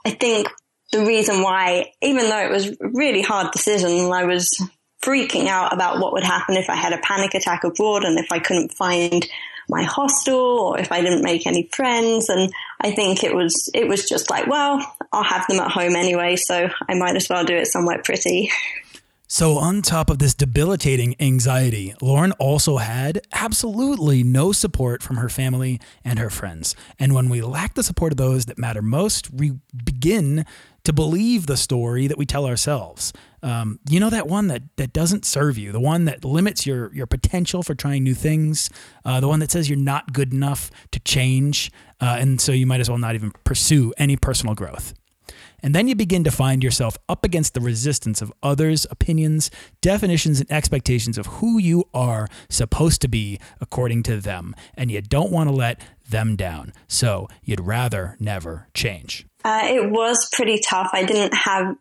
I 0.05 0.09
think 0.09 0.47
the 0.91 1.05
reason 1.05 1.41
why, 1.41 1.91
even 2.01 2.29
though 2.29 2.43
it 2.43 2.51
was 2.51 2.69
a 2.69 2.75
really 2.81 3.21
hard 3.21 3.51
decision, 3.51 4.11
I 4.11 4.25
was 4.25 4.61
freaking 5.03 5.47
out 5.47 5.73
about 5.73 5.99
what 5.99 6.13
would 6.13 6.23
happen 6.23 6.55
if 6.55 6.69
I 6.69 6.75
had 6.75 6.93
a 6.93 6.99
panic 6.99 7.33
attack 7.33 7.63
abroad 7.63 8.03
and 8.03 8.19
if 8.19 8.31
I 8.31 8.39
couldn't 8.39 8.73
find 8.73 9.27
my 9.69 9.83
hostel 9.83 10.39
or 10.39 10.79
if 10.79 10.91
I 10.91 11.01
didn't 11.01 11.23
make 11.23 11.47
any 11.47 11.69
friends. 11.71 12.29
And 12.29 12.51
I 12.79 12.91
think 12.91 13.23
it 13.23 13.35
was, 13.35 13.69
it 13.73 13.87
was 13.87 14.07
just 14.07 14.29
like, 14.29 14.47
well, 14.47 14.79
I'll 15.11 15.23
have 15.23 15.47
them 15.47 15.59
at 15.59 15.71
home 15.71 15.95
anyway. 15.95 16.35
So 16.35 16.69
I 16.87 16.93
might 16.95 17.15
as 17.15 17.29
well 17.29 17.43
do 17.43 17.55
it 17.55 17.67
somewhere 17.67 18.01
pretty. 18.03 18.51
So, 19.33 19.59
on 19.59 19.81
top 19.81 20.09
of 20.09 20.19
this 20.19 20.33
debilitating 20.33 21.15
anxiety, 21.17 21.95
Lauren 22.01 22.33
also 22.33 22.79
had 22.79 23.21
absolutely 23.31 24.23
no 24.23 24.51
support 24.51 25.01
from 25.01 25.15
her 25.15 25.29
family 25.29 25.79
and 26.03 26.19
her 26.19 26.29
friends. 26.29 26.75
And 26.99 27.15
when 27.15 27.29
we 27.29 27.41
lack 27.41 27.75
the 27.75 27.81
support 27.81 28.11
of 28.11 28.17
those 28.17 28.47
that 28.47 28.57
matter 28.57 28.81
most, 28.81 29.31
we 29.31 29.53
begin 29.85 30.45
to 30.83 30.93
believe 30.93 31.45
the 31.45 31.57
story 31.57 32.07
that 32.07 32.17
we 32.17 32.25
tell 32.25 32.45
ourselves. 32.45 33.13
Um, 33.43 33.79
you 33.89 33.99
know 33.99 34.09
that 34.09 34.27
one 34.27 34.47
that 34.47 34.63
that 34.77 34.93
doesn't 34.93 35.25
serve 35.25 35.57
you, 35.57 35.71
the 35.71 35.79
one 35.79 36.05
that 36.05 36.23
limits 36.23 36.65
your 36.65 36.93
your 36.93 37.07
potential 37.07 37.63
for 37.63 37.73
trying 37.73 38.03
new 38.03 38.13
things, 38.13 38.69
uh, 39.03 39.19
the 39.19 39.27
one 39.27 39.39
that 39.39 39.51
says 39.51 39.69
you're 39.69 39.79
not 39.79 40.13
good 40.13 40.31
enough 40.31 40.69
to 40.91 40.99
change, 40.99 41.71
uh, 41.99 42.17
and 42.19 42.39
so 42.39 42.51
you 42.51 42.67
might 42.67 42.79
as 42.79 42.89
well 42.89 42.99
not 42.99 43.15
even 43.15 43.31
pursue 43.43 43.93
any 43.97 44.15
personal 44.15 44.53
growth. 44.53 44.93
And 45.63 45.75
then 45.75 45.87
you 45.87 45.95
begin 45.95 46.23
to 46.23 46.31
find 46.31 46.63
yourself 46.63 46.97
up 47.07 47.23
against 47.23 47.53
the 47.53 47.61
resistance 47.61 48.21
of 48.21 48.33
others' 48.41 48.87
opinions, 48.89 49.51
definitions, 49.81 50.39
and 50.39 50.51
expectations 50.51 51.17
of 51.17 51.27
who 51.27 51.59
you 51.59 51.85
are 51.93 52.27
supposed 52.49 53.01
to 53.01 53.07
be 53.07 53.39
according 53.59 54.03
to 54.03 54.17
them. 54.17 54.55
And 54.75 54.89
you 54.89 55.01
don't 55.01 55.31
want 55.31 55.49
to 55.49 55.55
let 55.55 55.79
them 56.09 56.35
down. 56.35 56.73
So 56.87 57.27
you'd 57.43 57.61
rather 57.61 58.17
never 58.19 58.67
change. 58.73 59.25
Uh, 59.43 59.61
it 59.63 59.89
was 59.89 60.29
pretty 60.31 60.59
tough. 60.59 60.91
I 60.93 61.03
didn't 61.03 61.33
have 61.33 61.75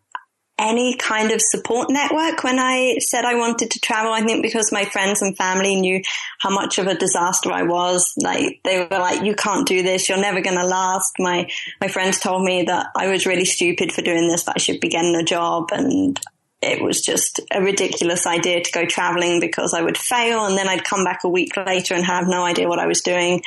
any 0.60 0.94
kind 0.96 1.30
of 1.30 1.40
support 1.40 1.88
network 1.90 2.44
when 2.44 2.58
I 2.58 2.98
said 2.98 3.24
I 3.24 3.34
wanted 3.34 3.70
to 3.70 3.80
travel. 3.80 4.12
I 4.12 4.20
think 4.20 4.42
because 4.42 4.70
my 4.70 4.84
friends 4.84 5.22
and 5.22 5.36
family 5.36 5.80
knew 5.80 6.02
how 6.38 6.50
much 6.50 6.78
of 6.78 6.86
a 6.86 6.94
disaster 6.94 7.50
I 7.50 7.62
was. 7.62 8.12
Like 8.18 8.60
they 8.64 8.78
were 8.78 8.98
like, 8.98 9.24
"You 9.24 9.34
can't 9.34 9.66
do 9.66 9.82
this. 9.82 10.08
You're 10.08 10.20
never 10.20 10.40
going 10.40 10.58
to 10.58 10.66
last." 10.66 11.12
My 11.18 11.50
my 11.80 11.88
friends 11.88 12.20
told 12.20 12.44
me 12.44 12.64
that 12.64 12.86
I 12.94 13.08
was 13.08 13.26
really 13.26 13.46
stupid 13.46 13.92
for 13.92 14.02
doing 14.02 14.28
this. 14.28 14.44
That 14.44 14.56
I 14.56 14.58
should 14.58 14.80
be 14.80 14.88
getting 14.88 15.16
a 15.16 15.24
job, 15.24 15.70
and 15.72 16.20
it 16.62 16.82
was 16.82 17.00
just 17.00 17.40
a 17.50 17.62
ridiculous 17.62 18.26
idea 18.26 18.62
to 18.62 18.72
go 18.72 18.84
traveling 18.84 19.40
because 19.40 19.72
I 19.72 19.80
would 19.80 19.96
fail 19.96 20.44
and 20.44 20.58
then 20.58 20.68
I'd 20.68 20.84
come 20.84 21.04
back 21.04 21.20
a 21.24 21.28
week 21.28 21.56
later 21.56 21.94
and 21.94 22.04
have 22.04 22.26
no 22.26 22.44
idea 22.44 22.68
what 22.68 22.78
I 22.78 22.86
was 22.86 23.00
doing 23.00 23.42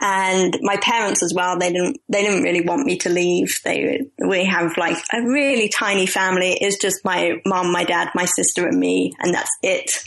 and 0.00 0.56
my 0.62 0.76
parents 0.76 1.22
as 1.22 1.32
well 1.34 1.58
they 1.58 1.72
didn't 1.72 2.00
they 2.08 2.22
didn't 2.22 2.42
really 2.42 2.60
want 2.60 2.86
me 2.86 2.98
to 2.98 3.08
leave. 3.08 3.60
They 3.64 4.10
we 4.18 4.44
have 4.44 4.76
like 4.76 4.98
a 5.12 5.22
really 5.22 5.68
tiny 5.68 6.06
family. 6.06 6.52
It's 6.52 6.78
just 6.78 7.04
my 7.04 7.40
mom 7.44 7.72
my 7.72 7.84
dad 7.84 8.10
my 8.14 8.24
sister 8.24 8.66
and 8.66 8.78
me 8.78 9.14
and 9.18 9.34
that's 9.34 9.50
it. 9.62 10.02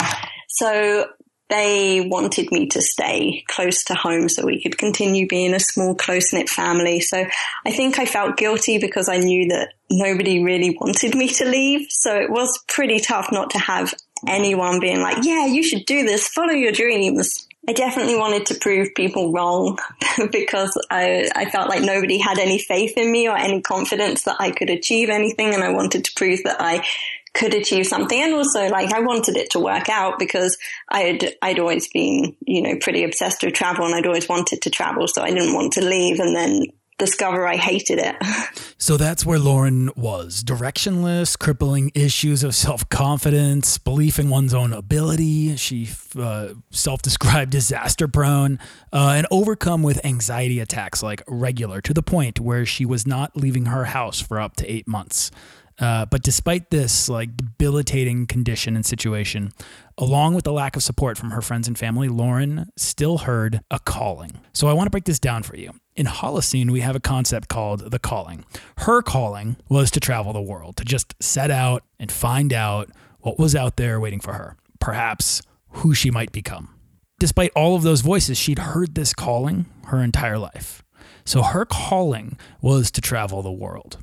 So 0.47 1.07
they 1.49 2.07
wanted 2.09 2.49
me 2.51 2.67
to 2.67 2.81
stay 2.81 3.43
close 3.49 3.83
to 3.83 3.93
home 3.93 4.29
so 4.29 4.45
we 4.45 4.61
could 4.61 4.77
continue 4.77 5.27
being 5.27 5.53
a 5.53 5.59
small 5.59 5.93
close 5.95 6.31
knit 6.31 6.47
family. 6.47 7.01
So 7.01 7.25
i 7.65 7.71
think 7.71 7.99
i 7.99 8.05
felt 8.05 8.37
guilty 8.37 8.77
because 8.77 9.09
i 9.09 9.17
knew 9.17 9.49
that 9.49 9.73
nobody 9.89 10.41
really 10.41 10.77
wanted 10.79 11.15
me 11.15 11.27
to 11.27 11.45
leave. 11.45 11.87
So 11.89 12.15
it 12.15 12.29
was 12.29 12.63
pretty 12.69 13.01
tough 13.01 13.29
not 13.31 13.49
to 13.51 13.59
have 13.59 13.93
anyone 14.25 14.79
being 14.79 15.01
like 15.01 15.25
yeah 15.25 15.47
you 15.47 15.63
should 15.63 15.85
do 15.85 16.05
this. 16.05 16.29
Follow 16.29 16.53
your 16.53 16.71
dreams 16.71 17.47
I 17.67 17.73
definitely 17.73 18.15
wanted 18.15 18.47
to 18.47 18.55
prove 18.55 18.89
people 18.95 19.31
wrong 19.31 19.77
because 20.31 20.75
I, 20.89 21.29
I 21.35 21.49
felt 21.49 21.69
like 21.69 21.83
nobody 21.83 22.17
had 22.17 22.39
any 22.39 22.57
faith 22.57 22.97
in 22.97 23.11
me 23.11 23.27
or 23.27 23.37
any 23.37 23.61
confidence 23.61 24.23
that 24.23 24.37
I 24.39 24.51
could 24.51 24.69
achieve 24.69 25.09
anything. 25.09 25.53
And 25.53 25.63
I 25.63 25.69
wanted 25.69 26.05
to 26.05 26.13
prove 26.15 26.39
that 26.43 26.57
I 26.59 26.83
could 27.33 27.53
achieve 27.53 27.85
something. 27.85 28.19
And 28.19 28.33
also 28.33 28.67
like 28.67 28.91
I 28.91 29.01
wanted 29.01 29.37
it 29.37 29.51
to 29.51 29.59
work 29.59 29.89
out 29.89 30.17
because 30.17 30.57
I'd, 30.89 31.35
I'd 31.41 31.59
always 31.59 31.87
been, 31.87 32.35
you 32.45 32.63
know, 32.63 32.77
pretty 32.81 33.03
obsessed 33.03 33.43
with 33.43 33.53
travel 33.53 33.85
and 33.85 33.93
I'd 33.93 34.07
always 34.07 34.27
wanted 34.27 34.63
to 34.63 34.69
travel. 34.71 35.07
So 35.07 35.21
I 35.21 35.29
didn't 35.29 35.53
want 35.53 35.73
to 35.73 35.85
leave 35.85 36.19
and 36.19 36.35
then 36.35 36.63
discover 37.01 37.47
I 37.47 37.55
hated 37.55 37.99
it. 37.99 38.15
so 38.77 38.95
that's 38.95 39.25
where 39.25 39.39
Lauren 39.39 39.89
was 39.95 40.43
directionless, 40.43 41.37
crippling 41.37 41.91
issues 41.95 42.43
of 42.43 42.53
self 42.53 42.87
confidence, 42.89 43.79
belief 43.79 44.19
in 44.19 44.29
one's 44.29 44.53
own 44.53 44.71
ability. 44.71 45.55
She 45.55 45.89
uh, 46.15 46.49
self 46.69 47.01
described 47.01 47.51
disaster 47.59 48.07
prone 48.07 48.59
uh, 48.93 49.13
and 49.17 49.25
overcome 49.31 49.81
with 49.81 50.05
anxiety 50.05 50.59
attacks 50.59 51.01
like 51.01 51.23
regular 51.27 51.81
to 51.81 51.93
the 51.93 52.03
point 52.03 52.39
where 52.39 52.65
she 52.65 52.85
was 52.85 53.07
not 53.07 53.35
leaving 53.35 53.65
her 53.65 53.85
house 53.85 54.21
for 54.21 54.39
up 54.39 54.55
to 54.57 54.71
eight 54.71 54.87
months. 54.87 55.31
Uh, 55.79 56.05
but 56.05 56.21
despite 56.21 56.69
this 56.69 57.09
like 57.09 57.35
debilitating 57.35 58.27
condition 58.27 58.75
and 58.75 58.85
situation, 58.85 59.51
along 59.97 60.35
with 60.35 60.45
the 60.45 60.53
lack 60.53 60.75
of 60.75 60.83
support 60.83 61.17
from 61.17 61.31
her 61.31 61.41
friends 61.41 61.67
and 61.67 61.79
family, 61.79 62.07
Lauren 62.07 62.71
still 62.77 63.19
heard 63.19 63.61
a 63.71 63.79
calling. 63.79 64.39
So 64.53 64.67
I 64.67 64.73
want 64.73 64.85
to 64.85 64.91
break 64.91 65.05
this 65.05 65.19
down 65.19 65.41
for 65.41 65.57
you. 65.57 65.73
In 65.95 66.05
Holocene, 66.05 66.71
we 66.71 66.81
have 66.81 66.95
a 66.95 67.01
concept 67.01 67.49
called 67.49 67.91
the 67.91 67.99
calling. 67.99 68.45
Her 68.77 69.01
calling 69.01 69.57
was 69.67 69.91
to 69.91 69.99
travel 69.99 70.31
the 70.31 70.41
world, 70.41 70.77
to 70.77 70.85
just 70.85 71.13
set 71.21 71.51
out 71.51 71.83
and 71.99 72.11
find 72.11 72.53
out 72.53 72.89
what 73.19 73.37
was 73.37 73.55
out 73.55 73.75
there 73.75 73.99
waiting 73.99 74.21
for 74.21 74.33
her, 74.33 74.55
perhaps 74.79 75.41
who 75.69 75.93
she 75.93 76.09
might 76.09 76.31
become. 76.31 76.73
Despite 77.19 77.51
all 77.55 77.75
of 77.75 77.83
those 77.83 78.01
voices, 78.01 78.37
she'd 78.37 78.59
heard 78.59 78.95
this 78.95 79.13
calling 79.13 79.65
her 79.87 80.01
entire 80.01 80.39
life. 80.39 80.81
So 81.25 81.43
her 81.43 81.65
calling 81.65 82.37
was 82.61 82.89
to 82.91 83.01
travel 83.01 83.41
the 83.41 83.51
world. 83.51 83.97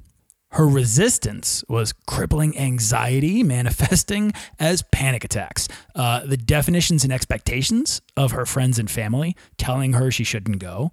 Her 0.53 0.67
resistance 0.67 1.63
was 1.69 1.93
crippling 2.07 2.57
anxiety 2.57 3.43
manifesting 3.43 4.33
as 4.59 4.83
panic 4.93 5.25
attacks. 5.25 5.69
Uh, 5.95 6.25
the 6.25 6.37
definitions 6.37 7.05
and 7.05 7.13
expectations 7.13 8.01
of 8.17 8.33
her 8.33 8.47
friends 8.47 8.79
and 8.79 8.91
family 8.91 9.37
telling 9.59 9.93
her 9.95 10.11
she 10.11 10.25
shouldn't 10.25 10.59
go, 10.59 10.91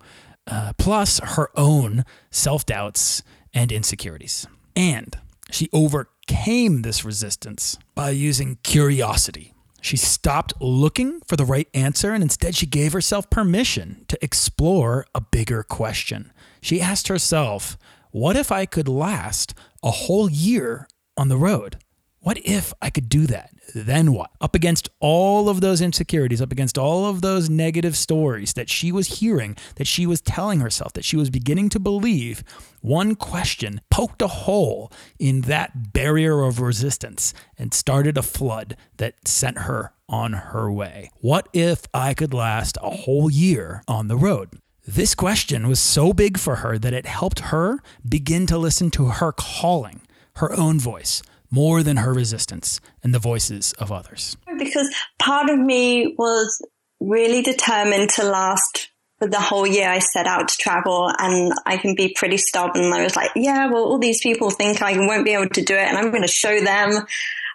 uh, 0.47 0.73
plus 0.77 1.19
her 1.19 1.49
own 1.55 2.05
self 2.31 2.65
doubts 2.65 3.23
and 3.53 3.71
insecurities. 3.71 4.47
And 4.75 5.17
she 5.51 5.69
overcame 5.71 6.81
this 6.81 7.05
resistance 7.05 7.77
by 7.93 8.09
using 8.09 8.57
curiosity. 8.63 9.53
She 9.81 9.97
stopped 9.97 10.53
looking 10.59 11.21
for 11.27 11.35
the 11.35 11.45
right 11.45 11.67
answer 11.73 12.11
and 12.11 12.23
instead 12.23 12.55
she 12.55 12.65
gave 12.65 12.93
herself 12.93 13.29
permission 13.29 14.03
to 14.07 14.17
explore 14.23 15.05
a 15.13 15.21
bigger 15.21 15.61
question. 15.61 16.33
She 16.59 16.81
asked 16.81 17.07
herself, 17.07 17.77
what 18.09 18.35
if 18.35 18.51
I 18.51 18.65
could 18.65 18.87
last 18.87 19.53
a 19.83 19.91
whole 19.91 20.29
year 20.29 20.87
on 21.15 21.29
the 21.29 21.37
road? 21.37 21.77
What 22.25 22.39
if 22.43 22.73
I 22.81 22.89
could 22.89 23.07
do 23.07 23.27
that? 23.27 23.51
Then 23.75 24.11
what? 24.11 24.31
Up 24.41 24.55
against 24.55 24.89
all 24.99 25.47
of 25.47 25.61
those 25.61 25.79
insecurities, 25.79 26.41
up 26.41 26.51
against 26.51 26.75
all 26.75 27.05
of 27.05 27.21
those 27.21 27.51
negative 27.51 27.95
stories 27.95 28.53
that 28.53 28.67
she 28.67 28.91
was 28.91 29.19
hearing, 29.19 29.55
that 29.75 29.85
she 29.85 30.07
was 30.07 30.21
telling 30.21 30.59
herself, 30.59 30.91
that 30.93 31.05
she 31.05 31.17
was 31.17 31.29
beginning 31.29 31.69
to 31.69 31.79
believe, 31.79 32.43
one 32.81 33.13
question 33.13 33.79
poked 33.91 34.23
a 34.23 34.27
hole 34.27 34.91
in 35.19 35.41
that 35.41 35.93
barrier 35.93 36.41
of 36.41 36.59
resistance 36.59 37.31
and 37.59 37.75
started 37.75 38.17
a 38.17 38.23
flood 38.23 38.75
that 38.97 39.27
sent 39.27 39.59
her 39.59 39.93
on 40.09 40.33
her 40.33 40.71
way. 40.71 41.11
What 41.21 41.47
if 41.53 41.83
I 41.93 42.15
could 42.15 42.33
last 42.33 42.75
a 42.81 42.89
whole 42.89 43.29
year 43.29 43.83
on 43.87 44.07
the 44.07 44.17
road? 44.17 44.49
This 44.87 45.13
question 45.13 45.67
was 45.67 45.79
so 45.79 46.11
big 46.11 46.39
for 46.39 46.55
her 46.55 46.79
that 46.79 46.93
it 46.93 47.05
helped 47.05 47.51
her 47.51 47.83
begin 48.03 48.47
to 48.47 48.57
listen 48.57 48.89
to 48.91 49.09
her 49.09 49.31
calling, 49.31 50.01
her 50.37 50.51
own 50.53 50.79
voice, 50.79 51.21
more 51.55 51.81
than 51.81 51.97
her 51.97 52.13
resistance 52.13 52.81
and 53.01 53.13
the 53.13 53.19
voices 53.19 53.73
of 53.79 53.91
others. 53.91 54.35
Because 54.59 54.93
part 55.17 55.49
of 55.49 55.57
me 55.57 56.13
was 56.17 56.61
really 56.99 57.41
determined 57.41 58.09
to 58.09 58.23
last 58.23 58.89
for 59.19 59.27
the 59.27 59.39
whole 59.39 59.65
year 59.65 59.89
I 59.89 59.99
set 59.99 60.27
out 60.27 60.49
to 60.49 60.57
travel 60.57 61.09
and 61.17 61.53
I 61.65 61.77
can 61.77 61.95
be 61.95 62.13
pretty 62.13 62.37
stubborn. 62.37 62.91
I 62.91 63.03
was 63.03 63.15
like, 63.15 63.31
yeah, 63.35 63.67
well, 63.67 63.85
all 63.85 63.99
these 63.99 64.21
people 64.21 64.49
think 64.49 64.81
I 64.81 64.97
won't 64.97 65.23
be 65.23 65.33
able 65.33 65.47
to 65.47 65.63
do 65.63 65.73
it 65.73 65.87
and 65.87 65.97
I'm 65.97 66.11
going 66.11 66.23
to 66.23 66.27
show 66.27 66.59
them. 66.59 66.89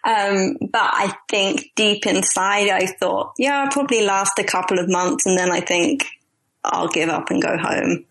Um, 0.03 0.57
but 0.61 0.81
I 0.83 1.15
think 1.29 1.73
deep 1.77 2.07
inside, 2.07 2.71
I 2.71 2.87
thought, 2.87 3.35
yeah, 3.37 3.61
I'll 3.61 3.71
probably 3.71 4.07
last 4.07 4.39
a 4.39 4.45
couple 4.45 4.79
of 4.79 4.89
months 4.89 5.27
and 5.27 5.39
then 5.39 5.53
I 5.53 5.61
think 5.61 6.07
I'll 6.65 6.89
give 6.89 7.11
up 7.11 7.29
and 7.29 7.43
go 7.43 7.59
home. 7.59 8.07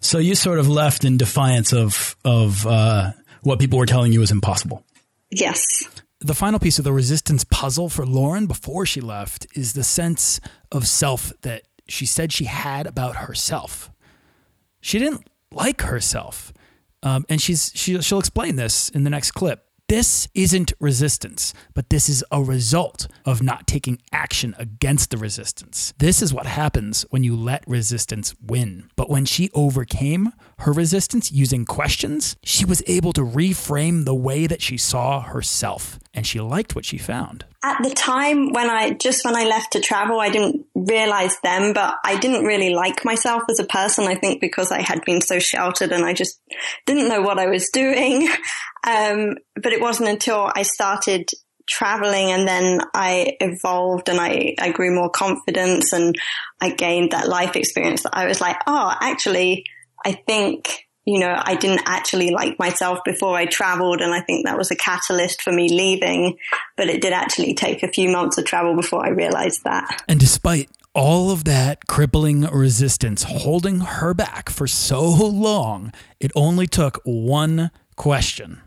So 0.00 0.18
you 0.18 0.34
sort 0.34 0.58
of 0.58 0.68
left 0.68 1.04
in 1.04 1.16
defiance 1.16 1.72
of 1.72 2.16
of 2.24 2.66
uh, 2.66 3.12
what 3.42 3.60
people 3.60 3.78
were 3.78 3.86
telling 3.86 4.12
you 4.12 4.20
was 4.20 4.30
impossible. 4.30 4.84
Yes. 5.30 5.84
The 6.20 6.34
final 6.34 6.58
piece 6.58 6.78
of 6.78 6.84
the 6.84 6.92
resistance 6.92 7.44
puzzle 7.44 7.88
for 7.88 8.04
Lauren 8.04 8.46
before 8.46 8.84
she 8.84 9.00
left 9.00 9.46
is 9.54 9.72
the 9.72 9.84
sense 9.84 10.40
of 10.70 10.86
self 10.86 11.32
that 11.42 11.62
she 11.88 12.04
said 12.04 12.32
she 12.32 12.44
had 12.44 12.86
about 12.86 13.16
herself. 13.16 13.90
She 14.80 14.98
didn't 14.98 15.28
like 15.50 15.82
herself, 15.82 16.52
um, 17.02 17.24
and 17.28 17.40
she's 17.40 17.72
she, 17.74 18.00
she'll 18.02 18.18
explain 18.18 18.56
this 18.56 18.88
in 18.90 19.04
the 19.04 19.10
next 19.10 19.32
clip. 19.32 19.66
This 19.90 20.28
isn't 20.36 20.72
resistance, 20.78 21.52
but 21.74 21.90
this 21.90 22.08
is 22.08 22.22
a 22.30 22.40
result 22.40 23.08
of 23.24 23.42
not 23.42 23.66
taking 23.66 23.98
action 24.12 24.54
against 24.56 25.10
the 25.10 25.16
resistance. 25.16 25.92
This 25.98 26.22
is 26.22 26.32
what 26.32 26.46
happens 26.46 27.04
when 27.10 27.24
you 27.24 27.34
let 27.34 27.66
resistance 27.66 28.36
win. 28.40 28.88
But 28.94 29.10
when 29.10 29.24
she 29.24 29.50
overcame 29.52 30.32
her 30.60 30.70
resistance 30.70 31.32
using 31.32 31.64
questions, 31.64 32.36
she 32.44 32.64
was 32.64 32.84
able 32.86 33.12
to 33.14 33.22
reframe 33.22 34.04
the 34.04 34.14
way 34.14 34.46
that 34.46 34.62
she 34.62 34.76
saw 34.76 35.22
herself, 35.22 35.98
and 36.14 36.24
she 36.24 36.38
liked 36.38 36.76
what 36.76 36.84
she 36.84 36.96
found. 36.96 37.44
At 37.64 37.82
the 37.82 37.90
time 37.90 38.52
when 38.52 38.70
I 38.70 38.90
just 38.90 39.24
when 39.24 39.34
I 39.34 39.44
left 39.44 39.72
to 39.72 39.80
travel, 39.80 40.20
I 40.20 40.30
didn't 40.30 40.66
realize 40.88 41.38
them, 41.40 41.72
but 41.72 41.98
I 42.04 42.18
didn't 42.18 42.44
really 42.44 42.70
like 42.70 43.04
myself 43.04 43.42
as 43.50 43.58
a 43.58 43.64
person. 43.64 44.04
I 44.04 44.14
think 44.14 44.40
because 44.40 44.72
I 44.72 44.82
had 44.82 45.04
been 45.04 45.20
so 45.20 45.38
sheltered 45.38 45.92
and 45.92 46.04
I 46.04 46.12
just 46.12 46.40
didn't 46.86 47.08
know 47.08 47.22
what 47.22 47.38
I 47.38 47.46
was 47.46 47.70
doing. 47.70 48.28
Um, 48.82 49.36
but 49.62 49.74
it 49.74 49.80
wasn't 49.82 50.08
until 50.08 50.50
I 50.56 50.62
started 50.62 51.28
traveling 51.68 52.32
and 52.32 52.48
then 52.48 52.80
I 52.94 53.36
evolved 53.40 54.08
and 54.08 54.18
I, 54.18 54.54
I 54.58 54.72
grew 54.72 54.94
more 54.94 55.10
confidence 55.10 55.92
and 55.92 56.16
I 56.62 56.70
gained 56.70 57.12
that 57.12 57.28
life 57.28 57.56
experience 57.56 58.04
that 58.04 58.16
I 58.16 58.26
was 58.26 58.40
like, 58.40 58.56
oh, 58.66 58.94
actually, 59.00 59.64
I 60.02 60.12
think, 60.12 60.86
you 61.04 61.18
know, 61.18 61.34
I 61.36 61.54
didn't 61.54 61.82
actually 61.86 62.30
like 62.30 62.58
myself 62.58 63.00
before 63.04 63.36
I 63.36 63.46
traveled. 63.46 64.00
And 64.00 64.12
I 64.12 64.20
think 64.20 64.46
that 64.46 64.58
was 64.58 64.70
a 64.70 64.76
catalyst 64.76 65.42
for 65.42 65.52
me 65.52 65.68
leaving. 65.68 66.36
But 66.76 66.88
it 66.88 67.00
did 67.00 67.12
actually 67.12 67.54
take 67.54 67.82
a 67.82 67.88
few 67.88 68.10
months 68.10 68.38
of 68.38 68.44
travel 68.44 68.76
before 68.76 69.04
I 69.04 69.10
realized 69.10 69.64
that. 69.64 70.02
And 70.08 70.20
despite 70.20 70.70
all 70.94 71.30
of 71.30 71.44
that 71.44 71.86
crippling 71.86 72.42
resistance 72.42 73.22
holding 73.22 73.80
her 73.80 74.12
back 74.12 74.50
for 74.50 74.66
so 74.66 75.02
long, 75.04 75.92
it 76.18 76.32
only 76.34 76.66
took 76.66 77.00
one 77.04 77.70
question 77.96 78.60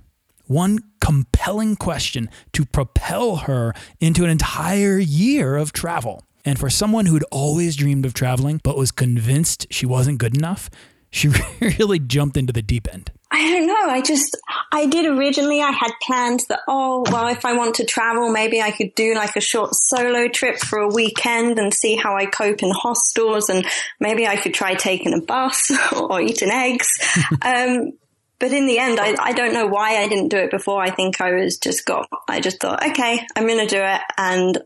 one 0.46 0.80
compelling 1.00 1.76
question 1.76 2.30
to 2.52 2.66
propel 2.66 3.38
her 3.38 3.74
into 4.00 4.24
an 4.24 4.30
entire 4.30 4.98
year 4.98 5.56
of 5.56 5.74
travel. 5.74 6.24
And 6.46 6.60
for 6.60 6.70
someone 6.70 7.06
who'd 7.06 7.26
always 7.32 7.76
dreamed 7.76 8.06
of 8.06 8.14
traveling 8.14 8.60
but 8.64 8.78
was 8.78 8.92
convinced 8.92 9.68
she 9.72 9.86
wasn't 9.86 10.18
good 10.18 10.36
enough, 10.36 10.70
she 11.14 11.30
really 11.78 12.00
jumped 12.00 12.38
into 12.38 12.52
the 12.52 12.64
deep 12.64 12.88
end. 12.92 13.12
I 13.30 13.52
don't 13.52 13.68
know. 13.68 13.90
I 13.90 14.02
just, 14.02 14.36
I 14.72 14.88
did 14.88 15.06
originally, 15.06 15.62
I 15.62 15.72
had 15.72 15.92
plans 16.02 16.46
that, 16.48 16.62
oh, 16.68 17.04
well, 17.12 17.28
if 17.28 17.46
I 17.46 17.54
want 17.54 17.76
to 17.76 17.86
travel, 17.86 18.32
maybe 18.32 18.62
I 18.62 18.72
could 18.72 18.96
do 18.96 19.14
like 19.14 19.36
a 19.36 19.42
short 19.42 19.76
solo 19.76 20.28
trip 20.28 20.58
for 20.58 20.80
a 20.80 20.88
weekend 20.88 21.60
and 21.60 21.74
see 21.74 21.96
how 21.96 22.16
I 22.16 22.26
cope 22.26 22.64
in 22.64 22.72
hostels 22.72 23.50
and 23.50 23.66
maybe 24.00 24.28
I 24.28 24.38
could 24.38 24.56
try 24.56 24.74
taking 24.74 25.14
a 25.14 25.22
bus 25.22 25.72
or 25.94 26.20
eating 26.20 26.50
eggs. 26.50 26.90
um, 27.44 27.94
but 28.40 28.52
in 28.52 28.66
the 28.66 28.80
end, 28.80 29.00
I, 29.00 29.16
I 29.20 29.34
don't 29.34 29.54
know 29.54 29.68
why 29.68 29.98
I 29.98 30.08
didn't 30.08 30.30
do 30.30 30.38
it 30.38 30.50
before. 30.52 30.82
I 30.82 30.90
think 30.90 31.22
I 31.22 31.32
was 31.34 31.58
just 31.58 31.86
got, 31.86 32.10
I 32.28 32.40
just 32.40 32.60
thought, 32.60 32.84
okay, 32.90 33.20
I'm 33.36 33.46
going 33.46 33.66
to 33.66 33.68
do 33.68 33.82
it. 33.82 34.02
And 34.18 34.58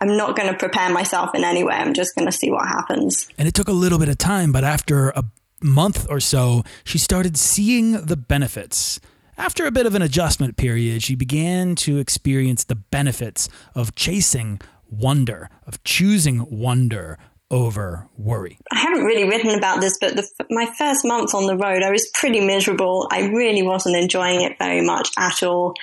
I'm 0.00 0.18
not 0.18 0.36
going 0.36 0.52
to 0.52 0.58
prepare 0.58 0.92
myself 0.92 1.34
in 1.34 1.44
any 1.44 1.64
way. 1.64 1.74
I'm 1.74 1.94
just 1.94 2.14
going 2.14 2.26
to 2.26 2.32
see 2.32 2.50
what 2.50 2.66
happens. 2.66 3.26
And 3.38 3.48
it 3.48 3.54
took 3.54 3.68
a 3.68 3.72
little 3.72 3.98
bit 3.98 4.10
of 4.10 4.18
time, 4.18 4.52
but 4.52 4.64
after 4.64 5.08
a 5.10 5.24
month 5.64 6.06
or 6.08 6.20
so, 6.20 6.62
she 6.84 6.98
started 6.98 7.36
seeing 7.36 7.92
the 7.92 8.16
benefits. 8.16 9.00
After 9.36 9.66
a 9.66 9.72
bit 9.72 9.86
of 9.86 9.94
an 9.96 10.02
adjustment 10.02 10.56
period, 10.56 11.02
she 11.02 11.16
began 11.16 11.74
to 11.76 11.98
experience 11.98 12.64
the 12.64 12.76
benefits 12.76 13.48
of 13.74 13.94
chasing 13.96 14.60
wonder, 14.88 15.50
of 15.66 15.82
choosing 15.82 16.46
wonder 16.50 17.18
over 17.50 18.08
worry? 18.16 18.58
I 18.72 18.78
haven't 18.78 19.04
really 19.04 19.28
written 19.28 19.56
about 19.56 19.80
this, 19.80 19.98
but 20.00 20.16
the, 20.16 20.28
my 20.50 20.66
first 20.78 21.04
month 21.04 21.34
on 21.34 21.46
the 21.46 21.56
road, 21.56 21.82
I 21.82 21.90
was 21.90 22.10
pretty 22.14 22.40
miserable. 22.40 23.08
I 23.10 23.28
really 23.28 23.62
wasn't 23.62 23.96
enjoying 23.96 24.42
it 24.42 24.58
very 24.58 24.80
much 24.80 25.10
at 25.18 25.42
all. 25.42 25.74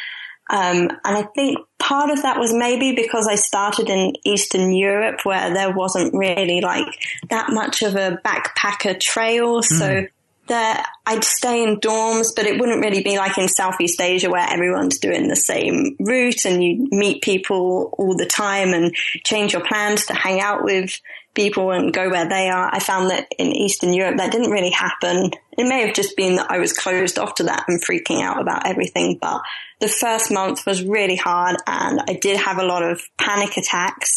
Um, 0.50 0.90
and 1.06 1.18
I 1.18 1.24
think 1.34 1.60
part 1.80 2.10
of 2.10 2.22
that 2.24 2.38
was 2.40 2.54
maybe 2.54 2.94
because 2.94 3.28
I 3.28 3.36
started 3.36 3.90
in 3.90 4.14
Eastern 4.26 4.74
Europe 4.74 5.22
where 5.24 5.54
there 5.54 5.72
wasn't 5.72 6.14
really 6.14 6.60
like 6.62 6.88
that 7.30 7.52
much 7.52 7.82
of 7.84 7.96
a 7.96 8.20
backpacker 8.26 9.00
trail. 9.00 9.62
Mm. 9.62 9.64
So 9.64 10.06
I'd 10.52 11.24
stay 11.24 11.64
in 11.64 11.80
dorms, 11.80 12.28
but 12.36 12.46
it 12.46 12.60
wouldn't 12.60 12.82
really 12.82 13.04
be 13.04 13.18
like 13.18 13.38
in 13.38 13.48
Southeast 13.48 14.02
Asia 14.02 14.30
where 14.30 14.48
everyone's 14.48 15.00
doing 15.00 15.28
the 15.28 15.36
same 15.36 15.96
route 16.00 16.46
and 16.46 16.64
you 16.64 16.88
meet 16.92 17.22
people 17.22 17.94
all 17.98 18.16
the 18.16 18.26
time 18.26 18.74
and 18.74 18.94
change 19.24 19.54
your 19.54 19.64
plans 19.64 20.06
to 20.08 20.14
hang 20.14 20.40
out 20.40 20.64
with 20.64 21.00
people 21.34 21.72
and 21.72 21.94
go 21.94 22.10
where 22.10 22.28
they 22.28 22.50
are. 22.50 22.70
I 22.74 22.80
found 22.80 23.10
that 23.10 23.28
in 23.38 23.48
Eastern 23.48 23.94
Europe 23.94 24.18
that 24.18 24.32
didn't 24.32 24.52
really 24.52 24.72
happen. 24.72 25.32
It 25.58 25.68
may 25.68 25.86
have 25.86 25.96
just 25.96 26.18
been 26.18 26.36
that 26.36 26.52
I 26.52 26.60
was 26.60 26.74
closed 26.74 27.18
off 27.18 27.36
to 27.36 27.44
that 27.44 27.66
and 27.68 27.84
freaking 27.84 28.22
out 28.22 28.42
about 28.42 28.68
everything, 28.68 29.18
but 29.22 29.42
the 29.80 29.88
first 29.88 30.32
month 30.32 30.66
was 30.66 30.84
really 30.84 31.16
hard 31.16 31.58
and 31.68 32.02
I 32.08 32.14
did 32.14 32.38
have 32.38 32.58
a 32.58 32.66
lot 32.66 32.84
of 32.84 33.02
panic 33.18 33.58
attacks. 33.58 34.16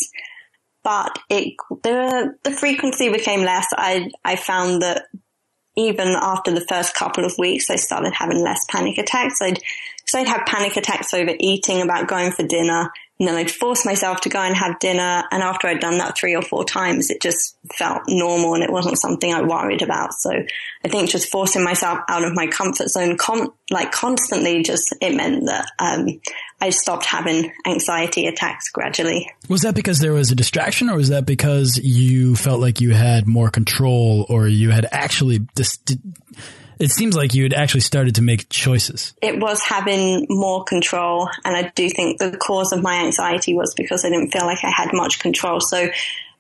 But 0.83 1.19
it, 1.31 1.55
the, 1.83 2.35
the 2.43 2.51
frequency 2.51 3.11
became 3.11 3.41
less. 3.41 3.67
I, 3.73 4.11
I 4.23 4.37
found 4.37 4.83
that 4.83 5.07
even 5.77 6.09
after 6.09 6.53
the 6.53 6.65
first 6.69 6.95
couple 6.95 7.25
of 7.25 7.37
weeks, 7.39 7.71
I 7.71 7.77
started 7.77 8.13
having 8.15 8.43
less 8.43 8.65
panic 8.69 8.99
attacks. 8.99 9.43
I'd, 9.43 9.61
so 10.07 10.19
I'd 10.19 10.29
have 10.29 10.47
panic 10.47 10.77
attacks 10.77 11.13
over 11.15 11.35
eating, 11.39 11.83
about 11.83 12.09
going 12.09 12.33
for 12.33 12.45
dinner, 12.45 12.93
and 13.21 13.29
then 13.29 13.37
I'd 13.37 13.51
force 13.51 13.87
myself 13.87 14.23
to 14.23 14.29
go 14.29 14.41
and 14.41 14.57
have 14.57 14.81
dinner. 14.81 15.23
And 15.31 15.41
after 15.41 15.69
I'd 15.69 15.79
done 15.79 15.99
that 15.99 16.19
three 16.19 16.35
or 16.35 16.43
four 16.43 16.65
times, 16.65 17.11
it 17.11 17.23
just 17.23 17.57
felt 17.73 18.03
normal 18.09 18.55
and 18.55 18.65
it 18.65 18.73
wasn't 18.73 18.99
something 18.99 19.33
I 19.33 19.43
worried 19.43 19.83
about. 19.83 20.15
So 20.15 20.31
I 20.33 20.89
think 20.89 21.11
just 21.11 21.31
forcing 21.31 21.63
myself 21.63 22.01
out 22.09 22.25
of 22.25 22.35
my 22.35 22.49
comfort 22.49 22.89
zone, 22.89 23.17
com- 23.17 23.53
like 23.71 23.93
constantly 23.93 24.65
just, 24.65 24.93
it 25.01 25.15
meant 25.15 25.47
that, 25.47 25.67
um, 25.79 26.21
I 26.61 26.71
stopped 26.71 27.05
having 27.05 27.53
anxiety 27.67 28.27
attacks 28.27 28.71
gradually. 28.71 29.31
Was 29.49 29.63
that 29.63 29.75
because 29.77 30.01
there 30.01 30.13
was 30.13 30.33
a 30.33 30.35
distraction 30.35 30.89
or 30.89 30.97
was 30.97 31.11
that 31.11 31.27
because 31.27 31.77
you 31.77 32.35
felt 32.35 32.61
like 32.61 32.81
you 32.81 32.95
had 32.95 33.29
more 33.29 33.51
control 33.51 34.27
or 34.29 34.49
you 34.49 34.71
had 34.71 34.89
actually 34.91 35.41
dis- 35.55 35.79
it 36.79 36.91
seems 36.91 37.17
like 37.17 37.35
you 37.35 37.45
had 37.45 37.53
actually 37.53 37.81
started 37.81 38.17
to 38.17 38.23
make 38.23 38.49
choices. 38.49 39.15
It 39.23 39.39
was 39.39 39.63
having 39.63 40.27
more 40.29 40.65
control. 40.65 41.29
And 41.45 41.57
I 41.57 41.73
do 41.75 41.89
think 41.91 42.19
the 42.19 42.37
cause 42.37 42.73
of 42.73 42.83
my 42.83 43.05
anxiety 43.05 43.55
was 43.55 43.75
because 43.75 44.05
I 44.05 44.11
didn't 44.11 44.31
feel 44.31 44.47
like 44.47 44.65
I 44.65 44.71
had 44.71 44.91
much 44.93 45.19
control. 45.19 45.61
So 45.61 45.89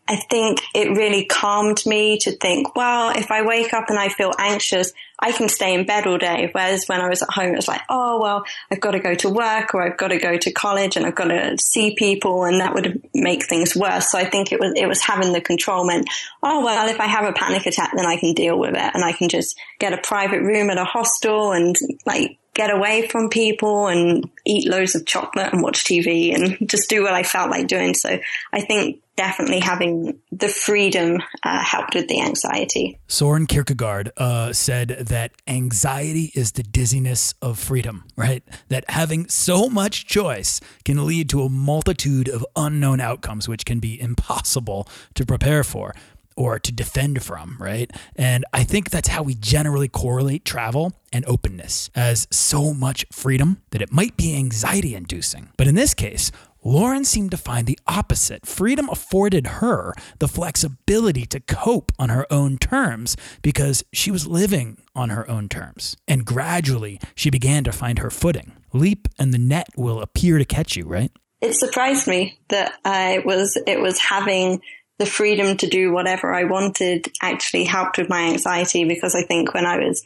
I 0.07 0.17
think 0.17 0.61
it 0.75 0.91
really 0.91 1.25
calmed 1.25 1.85
me 1.87 2.19
to 2.19 2.33
think, 2.33 2.76
well, 2.76 3.17
if 3.17 3.31
I 3.31 3.43
wake 3.43 3.73
up 3.73 3.88
and 3.88 3.99
I 3.99 4.11
feel 4.11 4.33
anxious, 4.38 4.93
I 5.25 5.33
can 5.33 5.49
stay 5.49 5.73
in 5.73 5.87
bed 5.87 6.07
all 6.07 6.19
day. 6.19 6.50
Whereas 6.52 6.85
when 6.87 7.00
I 7.00 7.09
was 7.09 7.23
at 7.23 7.31
home, 7.31 7.54
it 7.54 7.57
was 7.57 7.66
like, 7.66 7.81
oh, 7.88 8.21
well, 8.21 8.45
I've 8.71 8.81
got 8.81 8.90
to 8.90 8.99
go 8.99 9.14
to 9.14 9.31
work 9.31 9.75
or 9.75 9.83
I've 9.83 9.97
got 9.97 10.09
to 10.09 10.19
go 10.19 10.37
to 10.37 10.52
college 10.52 10.99
and 10.99 11.07
I've 11.07 11.14
got 11.14 11.28
to 11.28 11.57
see 11.59 11.95
people 11.95 12.45
and 12.45 12.61
that 12.61 12.75
would 12.75 13.02
make 13.14 13.49
things 13.49 13.75
worse. 13.75 14.11
So 14.11 14.19
I 14.19 14.26
think 14.26 14.52
it 14.52 14.61
was, 14.61 14.75
it 14.76 14.87
was 14.87 15.00
having 15.00 15.33
the 15.33 15.40
control 15.40 15.87
meant, 15.87 16.11
oh, 16.43 16.62
well, 16.62 16.90
if 16.90 17.00
I 17.00 17.07
have 17.07 17.25
a 17.25 17.33
panic 17.33 17.64
attack, 17.64 17.93
then 17.97 18.04
I 18.04 18.19
can 18.19 18.35
deal 18.35 18.59
with 18.59 18.75
it 18.75 18.90
and 18.95 19.02
I 19.02 19.12
can 19.12 19.31
just 19.31 19.59
get 19.78 19.95
a 19.95 19.99
private 19.99 20.43
room 20.43 20.69
at 20.69 20.76
a 20.76 20.85
hostel 20.85 21.52
and 21.52 21.75
like 22.04 22.38
get 22.52 22.71
away 22.71 23.09
from 23.09 23.31
people 23.31 23.88
and 23.88 24.31
eat 24.45 24.69
loads 24.69 24.95
of 24.95 25.07
chocolate 25.07 25.52
and 25.52 25.62
watch 25.62 25.85
TV 25.85 26.35
and 26.35 26.69
just 26.69 26.90
do 26.90 27.02
what 27.02 27.14
I 27.14 27.23
felt 27.23 27.50
like 27.50 27.66
doing. 27.66 27.95
So 27.95 28.19
I 28.52 28.61
think 28.61 29.00
definitely 29.16 29.61
having 29.61 30.19
the 30.33 30.49
freedom 30.49 31.19
uh, 31.43 31.62
helped 31.62 31.95
with 31.95 32.09
the 32.09 32.21
anxiety. 32.21 32.99
Soren 33.07 33.47
Kierkegaard 33.47 34.11
uh, 34.16 34.52
said 34.52 34.88
that 35.14 35.30
anxiety 35.47 36.33
is 36.35 36.52
the 36.52 36.64
dizziness 36.64 37.35
of 37.40 37.56
freedom, 37.56 38.02
right? 38.16 38.42
That 38.66 38.85
having 38.90 39.28
so 39.28 39.68
much 39.68 40.06
choice 40.06 40.61
can 40.85 41.06
lead 41.06 41.28
to 41.28 41.42
a 41.42 41.49
multitude 41.49 42.28
of 42.28 42.44
unknown 42.56 42.99
outcomes, 42.99 43.49
which 43.49 43.64
can 43.64 43.78
be 43.78 44.00
impossible 44.00 44.88
to 45.14 45.25
prepare 45.25 45.62
for 45.62 45.94
or 46.37 46.59
to 46.59 46.73
defend 46.73 47.23
from, 47.23 47.56
right? 47.61 47.92
And 48.16 48.44
I 48.52 48.64
think 48.64 48.90
that's 48.90 49.06
how 49.06 49.23
we 49.23 49.37
generally 49.37 49.87
correlate 49.87 50.44
travel 50.44 50.92
and 51.12 51.25
openness 51.28 51.90
as 51.94 52.26
so 52.33 52.75
much 52.75 53.06
freedom 53.12 53.62
that 53.71 53.80
it 53.80 53.92
might 53.92 54.16
be 54.16 54.37
anxiety 54.37 54.97
inducing. 54.97 55.50
But 55.56 55.68
in 55.68 55.76
this 55.76 55.94
case, 55.94 56.33
Lauren 56.64 57.04
seemed 57.04 57.30
to 57.30 57.37
find 57.37 57.66
the 57.66 57.78
opposite. 57.87 58.47
Freedom 58.47 58.88
afforded 58.88 59.47
her 59.47 59.92
the 60.18 60.28
flexibility 60.28 61.26
to 61.26 61.38
cope 61.38 61.92
on 61.99 62.09
her 62.09 62.26
own 62.33 62.56
terms 62.56 63.16
because 63.42 63.85
she 63.92 64.11
was 64.11 64.27
living 64.27 64.79
on 64.94 65.11
her 65.11 65.31
own 65.31 65.48
terms. 65.48 65.94
And 66.09 66.24
gradually, 66.24 66.98
she 67.14 67.29
began 67.29 67.64
to 67.64 67.72
find 67.72 67.98
her 67.98 68.11
footing. 68.11 68.53
Leap 68.72 69.09
and 69.18 69.35
the 69.35 69.38
net 69.38 69.68
will 69.77 70.00
appear 70.00 70.38
to 70.38 70.44
catch 70.46 70.74
you, 70.74 70.87
right? 70.87 71.12
It 71.42 71.55
surprised 71.55 72.07
me 72.09 72.38
that 72.48 72.72
I 72.85 73.22
was 73.27 73.59
it 73.66 73.81
was 73.81 74.00
having 74.00 74.62
the 74.98 75.07
freedom 75.07 75.59
to 75.59 75.66
do 75.66 75.92
whatever 75.92 76.33
I 76.33 76.44
wanted 76.44 77.12
actually 77.20 77.64
helped 77.64 77.98
with 77.98 78.09
my 78.09 78.22
anxiety 78.29 78.85
because 78.85 79.14
I 79.14 79.22
think 79.22 79.53
when 79.53 79.66
I 79.66 79.77
was 79.79 80.03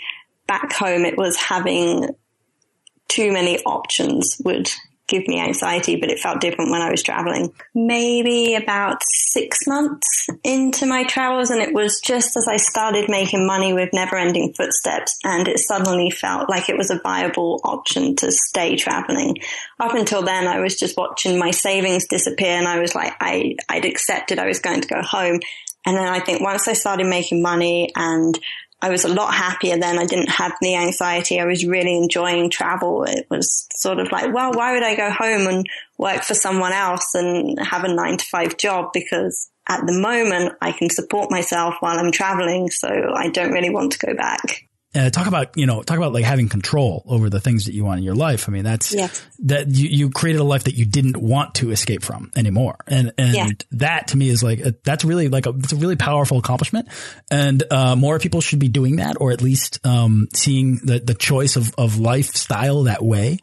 back 0.48 0.72
home, 0.72 1.04
it 1.04 1.16
was 1.16 1.36
having 1.36 2.08
too 3.06 3.32
many 3.32 3.58
options 3.60 4.40
would 4.44 4.68
give 5.08 5.26
me 5.26 5.40
anxiety, 5.40 5.96
but 5.96 6.10
it 6.10 6.20
felt 6.20 6.40
different 6.40 6.70
when 6.70 6.82
I 6.82 6.90
was 6.90 7.02
traveling. 7.02 7.52
Maybe 7.74 8.54
about 8.54 9.02
six 9.04 9.66
months 9.66 10.28
into 10.44 10.86
my 10.86 11.04
travels, 11.04 11.50
and 11.50 11.60
it 11.60 11.74
was 11.74 12.00
just 12.00 12.36
as 12.36 12.46
I 12.48 12.58
started 12.58 13.08
making 13.08 13.46
money 13.46 13.72
with 13.72 13.90
never 13.92 14.16
ending 14.16 14.52
footsteps, 14.52 15.18
and 15.24 15.48
it 15.48 15.58
suddenly 15.58 16.10
felt 16.10 16.48
like 16.48 16.68
it 16.68 16.76
was 16.76 16.90
a 16.90 17.00
viable 17.02 17.60
option 17.64 18.14
to 18.16 18.30
stay 18.30 18.76
traveling. 18.76 19.36
Up 19.80 19.94
until 19.94 20.22
then, 20.22 20.46
I 20.46 20.60
was 20.60 20.78
just 20.78 20.96
watching 20.96 21.38
my 21.38 21.50
savings 21.50 22.06
disappear, 22.06 22.52
and 22.52 22.68
I 22.68 22.78
was 22.78 22.94
like, 22.94 23.14
I, 23.20 23.56
I'd 23.68 23.84
accepted 23.84 24.38
I 24.38 24.46
was 24.46 24.60
going 24.60 24.82
to 24.82 24.88
go 24.88 25.02
home. 25.02 25.40
And 25.86 25.96
then 25.96 26.06
I 26.06 26.20
think 26.20 26.42
once 26.42 26.68
I 26.68 26.74
started 26.74 27.06
making 27.06 27.40
money 27.40 27.90
and 27.96 28.38
I 28.80 28.90
was 28.90 29.04
a 29.04 29.12
lot 29.12 29.34
happier 29.34 29.76
then. 29.76 29.98
I 29.98 30.06
didn't 30.06 30.30
have 30.30 30.52
the 30.60 30.76
anxiety. 30.76 31.40
I 31.40 31.46
was 31.46 31.66
really 31.66 31.96
enjoying 31.96 32.48
travel. 32.48 33.04
It 33.04 33.26
was 33.28 33.66
sort 33.74 33.98
of 33.98 34.12
like, 34.12 34.32
well, 34.32 34.52
why 34.52 34.72
would 34.72 34.84
I 34.84 34.94
go 34.94 35.10
home 35.10 35.48
and 35.48 35.66
work 35.98 36.22
for 36.22 36.34
someone 36.34 36.72
else 36.72 37.14
and 37.14 37.58
have 37.60 37.84
a 37.84 37.92
nine 37.92 38.18
to 38.18 38.24
five 38.26 38.56
job? 38.56 38.90
Because 38.94 39.50
at 39.68 39.84
the 39.84 39.92
moment 39.92 40.54
I 40.60 40.72
can 40.72 40.90
support 40.90 41.30
myself 41.30 41.74
while 41.80 41.98
I'm 41.98 42.12
traveling. 42.12 42.70
So 42.70 42.88
I 42.88 43.30
don't 43.30 43.52
really 43.52 43.70
want 43.70 43.92
to 43.92 44.06
go 44.06 44.14
back 44.14 44.67
uh, 44.94 45.10
talk 45.10 45.26
about 45.26 45.56
you 45.56 45.66
know 45.66 45.82
talk 45.82 45.98
about 45.98 46.12
like 46.12 46.24
having 46.24 46.48
control 46.48 47.02
over 47.06 47.28
the 47.28 47.40
things 47.40 47.64
that 47.64 47.74
you 47.74 47.84
want 47.84 47.98
in 47.98 48.04
your 48.04 48.14
life. 48.14 48.48
I 48.48 48.52
mean 48.52 48.64
that's 48.64 48.94
yes. 48.94 49.24
that 49.40 49.68
you, 49.68 49.88
you 49.88 50.10
created 50.10 50.40
a 50.40 50.44
life 50.44 50.64
that 50.64 50.74
you 50.74 50.86
didn't 50.86 51.16
want 51.16 51.56
to 51.56 51.70
escape 51.70 52.02
from 52.02 52.30
anymore, 52.36 52.76
and 52.86 53.12
and 53.18 53.34
yeah. 53.34 53.48
that 53.72 54.08
to 54.08 54.16
me 54.16 54.28
is 54.28 54.42
like 54.42 54.60
a, 54.60 54.74
that's 54.84 55.04
really 55.04 55.28
like 55.28 55.46
a 55.46 55.50
it's 55.50 55.72
a 55.72 55.76
really 55.76 55.96
powerful 55.96 56.38
accomplishment, 56.38 56.88
and 57.30 57.62
uh, 57.70 57.96
more 57.96 58.18
people 58.18 58.40
should 58.40 58.60
be 58.60 58.68
doing 58.68 58.96
that, 58.96 59.16
or 59.20 59.30
at 59.30 59.42
least 59.42 59.84
um, 59.84 60.28
seeing 60.34 60.80
the 60.82 60.98
the 61.00 61.14
choice 61.14 61.56
of 61.56 61.74
of 61.76 61.98
lifestyle 61.98 62.84
that 62.84 63.04
way 63.04 63.38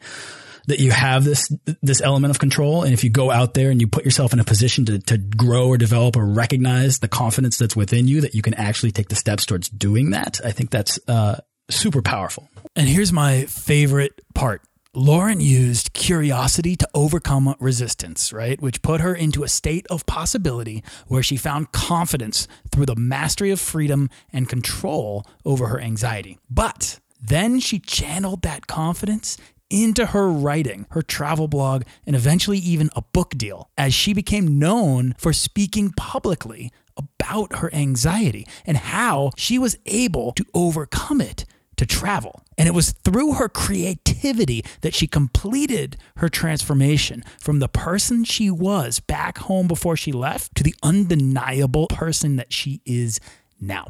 that 0.66 0.80
you 0.80 0.90
have 0.90 1.24
this 1.24 1.50
this 1.82 2.00
element 2.00 2.30
of 2.30 2.38
control 2.38 2.82
and 2.82 2.92
if 2.92 3.04
you 3.04 3.10
go 3.10 3.30
out 3.30 3.54
there 3.54 3.70
and 3.70 3.80
you 3.80 3.86
put 3.86 4.04
yourself 4.04 4.32
in 4.32 4.40
a 4.40 4.44
position 4.44 4.84
to, 4.84 4.98
to 4.98 5.18
grow 5.18 5.68
or 5.68 5.76
develop 5.78 6.16
or 6.16 6.26
recognize 6.26 6.98
the 6.98 7.08
confidence 7.08 7.58
that's 7.58 7.76
within 7.76 8.08
you 8.08 8.20
that 8.20 8.34
you 8.34 8.42
can 8.42 8.54
actually 8.54 8.90
take 8.90 9.08
the 9.08 9.16
steps 9.16 9.46
towards 9.46 9.68
doing 9.68 10.10
that 10.10 10.40
i 10.44 10.50
think 10.50 10.70
that's 10.70 10.98
uh, 11.08 11.38
super 11.70 12.02
powerful 12.02 12.48
and 12.74 12.88
here's 12.88 13.12
my 13.12 13.44
favorite 13.46 14.20
part 14.34 14.62
Lauren 14.96 15.42
used 15.42 15.92
curiosity 15.92 16.74
to 16.74 16.88
overcome 16.94 17.54
resistance, 17.60 18.32
right? 18.32 18.58
Which 18.62 18.80
put 18.80 19.02
her 19.02 19.14
into 19.14 19.44
a 19.44 19.48
state 19.48 19.86
of 19.90 20.06
possibility 20.06 20.82
where 21.06 21.22
she 21.22 21.36
found 21.36 21.70
confidence 21.70 22.48
through 22.72 22.86
the 22.86 22.96
mastery 22.96 23.50
of 23.50 23.60
freedom 23.60 24.08
and 24.32 24.48
control 24.48 25.26
over 25.44 25.66
her 25.66 25.78
anxiety. 25.78 26.38
But 26.48 26.98
then 27.20 27.60
she 27.60 27.78
channeled 27.78 28.40
that 28.42 28.68
confidence 28.68 29.36
into 29.70 30.06
her 30.06 30.28
writing, 30.28 30.86
her 30.90 31.02
travel 31.02 31.48
blog, 31.48 31.82
and 32.06 32.14
eventually 32.14 32.58
even 32.58 32.90
a 32.94 33.02
book 33.02 33.30
deal, 33.36 33.70
as 33.76 33.94
she 33.94 34.12
became 34.12 34.58
known 34.58 35.14
for 35.18 35.32
speaking 35.32 35.92
publicly 35.96 36.72
about 36.96 37.56
her 37.56 37.72
anxiety 37.74 38.46
and 38.64 38.76
how 38.76 39.30
she 39.36 39.58
was 39.58 39.78
able 39.86 40.32
to 40.32 40.44
overcome 40.54 41.20
it 41.20 41.44
to 41.76 41.84
travel. 41.84 42.42
And 42.56 42.66
it 42.66 42.72
was 42.72 42.92
through 42.92 43.34
her 43.34 43.48
creativity 43.48 44.64
that 44.80 44.94
she 44.94 45.06
completed 45.06 45.96
her 46.16 46.28
transformation 46.28 47.22
from 47.38 47.58
the 47.58 47.68
person 47.68 48.24
she 48.24 48.50
was 48.50 48.98
back 49.00 49.38
home 49.38 49.68
before 49.68 49.96
she 49.96 50.12
left 50.12 50.54
to 50.54 50.62
the 50.62 50.74
undeniable 50.82 51.88
person 51.88 52.36
that 52.36 52.52
she 52.52 52.80
is 52.86 53.20
now 53.60 53.88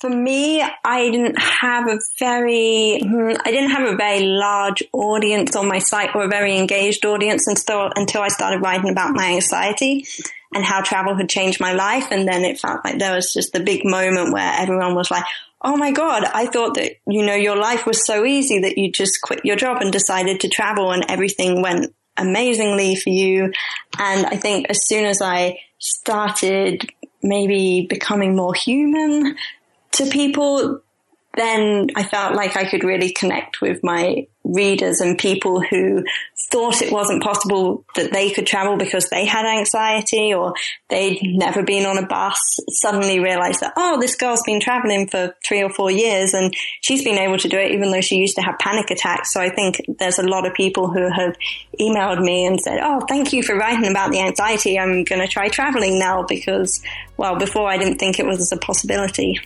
for 0.00 0.08
me, 0.08 0.62
I 0.62 1.10
didn't 1.10 1.38
have 1.38 1.86
a 1.86 1.98
very, 2.18 3.00
hmm, 3.02 3.32
I 3.44 3.50
didn't 3.50 3.70
have 3.70 3.86
a 3.86 3.96
very 3.96 4.22
large 4.22 4.82
audience 4.92 5.54
on 5.54 5.68
my 5.68 5.78
site 5.78 6.14
or 6.14 6.24
a 6.24 6.28
very 6.28 6.56
engaged 6.56 7.04
audience 7.04 7.46
until, 7.46 7.90
until 7.94 8.22
I 8.22 8.28
started 8.28 8.62
writing 8.62 8.90
about 8.90 9.14
my 9.14 9.34
anxiety 9.34 10.06
and 10.54 10.64
how 10.64 10.82
travel 10.82 11.14
had 11.14 11.28
changed 11.28 11.60
my 11.60 11.74
life. 11.74 12.08
And 12.10 12.26
then 12.26 12.44
it 12.44 12.58
felt 12.58 12.80
like 12.82 12.98
there 12.98 13.14
was 13.14 13.32
just 13.32 13.52
the 13.52 13.60
big 13.60 13.84
moment 13.84 14.32
where 14.32 14.52
everyone 14.58 14.94
was 14.94 15.10
like, 15.10 15.24
Oh 15.62 15.76
my 15.76 15.92
God, 15.92 16.24
I 16.24 16.46
thought 16.46 16.76
that, 16.76 16.92
you 17.06 17.24
know, 17.24 17.34
your 17.34 17.56
life 17.56 17.84
was 17.84 18.06
so 18.06 18.24
easy 18.24 18.60
that 18.60 18.78
you 18.78 18.90
just 18.90 19.20
quit 19.20 19.44
your 19.44 19.56
job 19.56 19.82
and 19.82 19.92
decided 19.92 20.40
to 20.40 20.48
travel 20.48 20.90
and 20.90 21.04
everything 21.10 21.60
went 21.60 21.94
amazingly 22.16 22.96
for 22.96 23.10
you. 23.10 23.52
And 23.98 24.24
I 24.24 24.36
think 24.36 24.70
as 24.70 24.86
soon 24.86 25.04
as 25.04 25.20
I 25.20 25.58
started 25.78 26.90
maybe 27.22 27.86
becoming 27.90 28.34
more 28.34 28.54
human, 28.54 29.36
to 29.92 30.06
people, 30.06 30.80
then 31.36 31.88
I 31.94 32.02
felt 32.02 32.34
like 32.34 32.56
I 32.56 32.68
could 32.68 32.82
really 32.82 33.12
connect 33.12 33.60
with 33.60 33.84
my 33.84 34.26
readers 34.42 35.00
and 35.00 35.16
people 35.16 35.60
who 35.60 36.02
thought 36.50 36.82
it 36.82 36.92
wasn't 36.92 37.22
possible 37.22 37.84
that 37.94 38.10
they 38.12 38.30
could 38.30 38.46
travel 38.46 38.76
because 38.76 39.08
they 39.10 39.24
had 39.24 39.46
anxiety 39.46 40.34
or 40.34 40.54
they'd 40.88 41.20
never 41.22 41.62
been 41.62 41.86
on 41.86 41.98
a 41.98 42.06
bus 42.06 42.58
suddenly 42.70 43.20
realized 43.20 43.60
that, 43.60 43.74
oh, 43.76 44.00
this 44.00 44.16
girl's 44.16 44.42
been 44.44 44.60
traveling 44.60 45.06
for 45.06 45.34
three 45.46 45.62
or 45.62 45.70
four 45.70 45.90
years 45.90 46.34
and 46.34 46.52
she's 46.80 47.04
been 47.04 47.18
able 47.18 47.38
to 47.38 47.48
do 47.48 47.58
it 47.58 47.70
even 47.70 47.92
though 47.92 48.00
she 48.00 48.16
used 48.16 48.34
to 48.34 48.42
have 48.42 48.58
panic 48.58 48.90
attacks. 48.90 49.32
So 49.32 49.40
I 49.40 49.50
think 49.50 49.80
there's 49.98 50.18
a 50.18 50.26
lot 50.26 50.46
of 50.46 50.54
people 50.54 50.90
who 50.90 51.08
have 51.10 51.36
emailed 51.78 52.20
me 52.24 52.44
and 52.44 52.60
said, 52.60 52.80
oh, 52.82 53.04
thank 53.08 53.32
you 53.32 53.44
for 53.44 53.54
writing 53.54 53.88
about 53.88 54.10
the 54.10 54.20
anxiety. 54.20 54.78
I'm 54.78 55.04
going 55.04 55.20
to 55.20 55.28
try 55.28 55.48
traveling 55.48 55.98
now 55.98 56.24
because, 56.28 56.82
well, 57.16 57.38
before 57.38 57.68
I 57.68 57.78
didn't 57.78 57.98
think 57.98 58.18
it 58.18 58.26
was 58.26 58.50
a 58.50 58.56
possibility. 58.56 59.38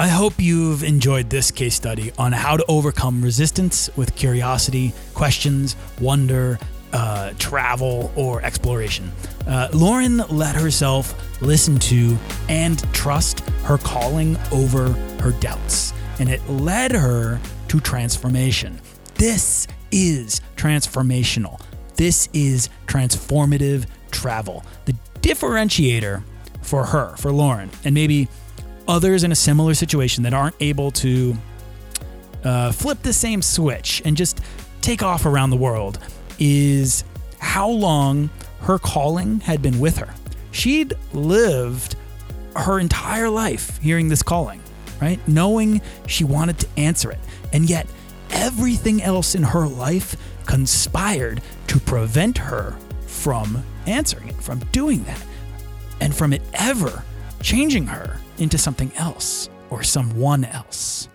I 0.00 0.08
hope 0.08 0.32
you've 0.38 0.82
enjoyed 0.82 1.28
this 1.28 1.50
case 1.50 1.74
study 1.74 2.10
on 2.16 2.32
how 2.32 2.56
to 2.56 2.64
overcome 2.68 3.20
resistance 3.20 3.90
with 3.98 4.16
curiosity, 4.16 4.94
questions, 5.12 5.76
wonder, 6.00 6.58
uh, 6.94 7.34
travel, 7.38 8.10
or 8.16 8.40
exploration. 8.40 9.12
Uh, 9.46 9.68
Lauren 9.74 10.22
let 10.30 10.54
herself 10.54 11.14
listen 11.42 11.78
to 11.80 12.16
and 12.48 12.82
trust 12.94 13.40
her 13.64 13.76
calling 13.76 14.38
over 14.52 14.88
her 15.20 15.32
doubts, 15.32 15.92
and 16.18 16.30
it 16.30 16.40
led 16.48 16.92
her 16.92 17.38
to 17.68 17.78
transformation. 17.78 18.80
This 19.16 19.66
is 19.92 20.40
transformational. 20.56 21.60
This 21.96 22.30
is 22.32 22.70
transformative 22.86 23.84
travel. 24.10 24.64
The 24.86 24.94
differentiator 25.20 26.22
for 26.62 26.84
her, 26.84 27.14
for 27.16 27.32
Lauren, 27.32 27.68
and 27.84 27.94
maybe 27.94 28.28
others 28.90 29.22
in 29.22 29.30
a 29.30 29.36
similar 29.36 29.72
situation 29.72 30.24
that 30.24 30.34
aren't 30.34 30.56
able 30.58 30.90
to 30.90 31.36
uh, 32.42 32.72
flip 32.72 33.00
the 33.02 33.12
same 33.12 33.40
switch 33.40 34.02
and 34.04 34.16
just 34.16 34.40
take 34.80 35.00
off 35.00 35.24
around 35.26 35.50
the 35.50 35.56
world 35.56 35.98
is 36.40 37.04
how 37.38 37.68
long 37.68 38.28
her 38.62 38.78
calling 38.78 39.38
had 39.40 39.62
been 39.62 39.78
with 39.78 39.96
her. 39.98 40.12
She'd 40.50 40.94
lived 41.12 41.94
her 42.56 42.80
entire 42.80 43.30
life 43.30 43.78
hearing 43.78 44.08
this 44.08 44.24
calling, 44.24 44.60
right? 45.00 45.20
Knowing 45.28 45.80
she 46.08 46.24
wanted 46.24 46.58
to 46.58 46.66
answer 46.76 47.12
it. 47.12 47.20
And 47.52 47.70
yet, 47.70 47.86
everything 48.30 49.02
else 49.02 49.36
in 49.36 49.44
her 49.44 49.68
life 49.68 50.16
conspired 50.46 51.40
to 51.68 51.78
prevent 51.78 52.38
her 52.38 52.76
from 53.06 53.62
answering 53.86 54.28
it, 54.28 54.42
from 54.42 54.58
doing 54.72 55.04
that, 55.04 55.24
and 56.00 56.12
from 56.12 56.32
it 56.32 56.42
ever 56.54 57.04
changing 57.42 57.86
her 57.86 58.16
into 58.38 58.58
something 58.58 58.92
else 58.96 59.48
or 59.70 59.82
someone 59.82 60.44
else. 60.44 61.08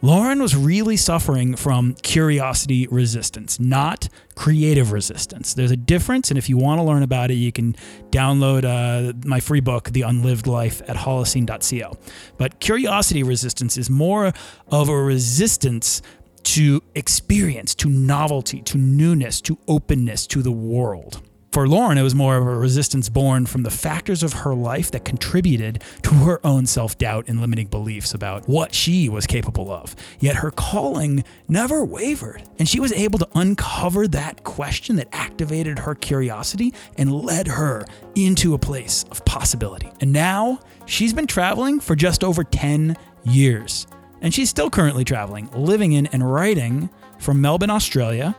Lauren 0.00 0.40
was 0.40 0.54
really 0.54 0.96
suffering 0.96 1.56
from 1.56 1.92
curiosity 2.02 2.86
resistance, 2.86 3.58
not 3.58 4.08
creative 4.36 4.92
resistance. 4.92 5.54
There's 5.54 5.72
a 5.72 5.76
difference, 5.76 6.30
and 6.30 6.38
if 6.38 6.48
you 6.48 6.56
want 6.56 6.78
to 6.78 6.84
learn 6.84 7.02
about 7.02 7.32
it, 7.32 7.34
you 7.34 7.50
can 7.50 7.74
download 8.10 8.62
uh, 8.64 9.12
my 9.24 9.40
free 9.40 9.58
book, 9.58 9.90
The 9.90 10.02
Unlived 10.02 10.46
Life, 10.46 10.82
at 10.88 10.94
holocene.co. 10.94 11.98
But 12.36 12.60
curiosity 12.60 13.24
resistance 13.24 13.76
is 13.76 13.90
more 13.90 14.32
of 14.68 14.88
a 14.88 14.96
resistance 14.96 16.00
to 16.44 16.80
experience, 16.94 17.74
to 17.74 17.88
novelty, 17.88 18.62
to 18.62 18.78
newness, 18.78 19.40
to 19.40 19.58
openness 19.66 20.28
to 20.28 20.42
the 20.42 20.52
world. 20.52 21.27
For 21.58 21.66
Lauren, 21.66 21.98
it 21.98 22.04
was 22.04 22.14
more 22.14 22.36
of 22.36 22.46
a 22.46 22.54
resistance 22.56 23.08
born 23.08 23.44
from 23.44 23.64
the 23.64 23.70
factors 23.72 24.22
of 24.22 24.32
her 24.32 24.54
life 24.54 24.92
that 24.92 25.04
contributed 25.04 25.82
to 26.02 26.10
her 26.14 26.40
own 26.46 26.66
self 26.66 26.96
doubt 26.98 27.24
and 27.26 27.40
limiting 27.40 27.66
beliefs 27.66 28.14
about 28.14 28.48
what 28.48 28.72
she 28.72 29.08
was 29.08 29.26
capable 29.26 29.72
of. 29.72 29.96
Yet 30.20 30.36
her 30.36 30.52
calling 30.52 31.24
never 31.48 31.84
wavered, 31.84 32.44
and 32.60 32.68
she 32.68 32.78
was 32.78 32.92
able 32.92 33.18
to 33.18 33.28
uncover 33.34 34.06
that 34.06 34.44
question 34.44 34.94
that 34.94 35.08
activated 35.10 35.80
her 35.80 35.96
curiosity 35.96 36.72
and 36.96 37.12
led 37.12 37.48
her 37.48 37.84
into 38.14 38.54
a 38.54 38.58
place 38.58 39.04
of 39.10 39.24
possibility. 39.24 39.90
And 40.00 40.12
now 40.12 40.60
she's 40.86 41.12
been 41.12 41.26
traveling 41.26 41.80
for 41.80 41.96
just 41.96 42.22
over 42.22 42.44
10 42.44 42.96
years. 43.24 43.88
And 44.20 44.32
she's 44.32 44.48
still 44.48 44.70
currently 44.70 45.02
traveling, 45.02 45.50
living 45.52 45.90
in 45.90 46.06
and 46.06 46.32
writing 46.32 46.88
from 47.18 47.40
Melbourne, 47.40 47.70
Australia 47.70 48.36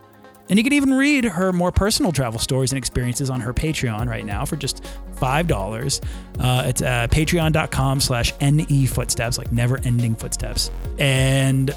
and 0.50 0.58
you 0.58 0.64
can 0.64 0.74
even 0.74 0.94
read 0.94 1.26
her 1.26 1.54
more 1.54 1.72
personal 1.72 2.12
travel 2.12 2.40
stories 2.40 2.72
and 2.72 2.78
experiences 2.78 3.30
on 3.30 3.40
her 3.42 3.54
Patreon 3.54 4.08
right 4.08 4.26
now 4.26 4.46
for 4.46 4.56
just 4.56 4.84
$5. 5.16 6.04
Uh, 6.40 6.64
it's 6.66 6.82
uh, 6.82 7.08
patreon.com 7.12 8.00
slash 8.00 8.34
NE 8.42 8.86
footsteps, 8.88 9.38
like 9.38 9.52
never 9.52 9.80
ending 9.84 10.16
footsteps. 10.16 10.72
And 10.98 11.72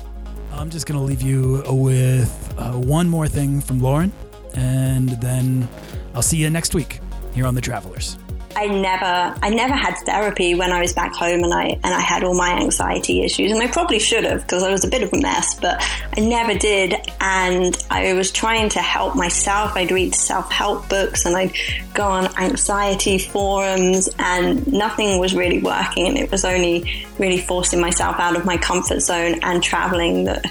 I'm 0.52 0.70
just 0.70 0.86
going 0.86 0.98
to 0.98 1.04
leave 1.04 1.22
you 1.22 1.62
with 1.66 2.54
uh, 2.58 2.72
one 2.72 3.08
more 3.08 3.28
thing 3.28 3.60
from 3.60 3.80
Lauren, 3.80 4.12
and 4.54 5.10
then 5.20 5.68
I'll 6.14 6.22
see 6.22 6.36
you 6.36 6.50
next 6.50 6.74
week 6.74 7.00
here 7.34 7.46
on 7.46 7.54
The 7.54 7.60
Travelers. 7.60 8.18
I 8.56 8.66
never 8.66 9.34
I 9.42 9.50
never 9.50 9.74
had 9.74 9.94
therapy 10.04 10.54
when 10.54 10.72
I 10.72 10.80
was 10.80 10.92
back 10.92 11.14
home 11.14 11.42
and 11.44 11.52
I 11.52 11.78
and 11.82 11.94
I 11.94 12.00
had 12.00 12.24
all 12.24 12.34
my 12.34 12.50
anxiety 12.60 13.22
issues 13.22 13.52
and 13.52 13.62
I 13.62 13.68
probably 13.68 13.98
should 13.98 14.24
have 14.24 14.42
because 14.42 14.62
I 14.62 14.70
was 14.70 14.84
a 14.84 14.88
bit 14.88 15.02
of 15.02 15.12
a 15.12 15.20
mess 15.20 15.58
but 15.58 15.82
I 16.16 16.20
never 16.20 16.54
did 16.54 16.94
and 17.20 17.76
I 17.90 18.12
was 18.14 18.30
trying 18.30 18.68
to 18.70 18.80
help 18.80 19.16
myself 19.16 19.72
I'd 19.74 19.90
read 19.90 20.14
self-help 20.14 20.88
books 20.88 21.24
and 21.24 21.36
I'd 21.36 21.54
go 21.94 22.04
on 22.04 22.26
anxiety 22.38 23.18
forums 23.18 24.08
and 24.18 24.66
nothing 24.72 25.18
was 25.18 25.34
really 25.34 25.60
working 25.60 26.08
and 26.08 26.18
it 26.18 26.30
was 26.30 26.44
only 26.44 27.06
really 27.18 27.38
forcing 27.38 27.80
myself 27.80 28.18
out 28.18 28.36
of 28.36 28.44
my 28.44 28.56
comfort 28.56 29.00
zone 29.00 29.38
and 29.42 29.62
traveling 29.62 30.24
that 30.24 30.44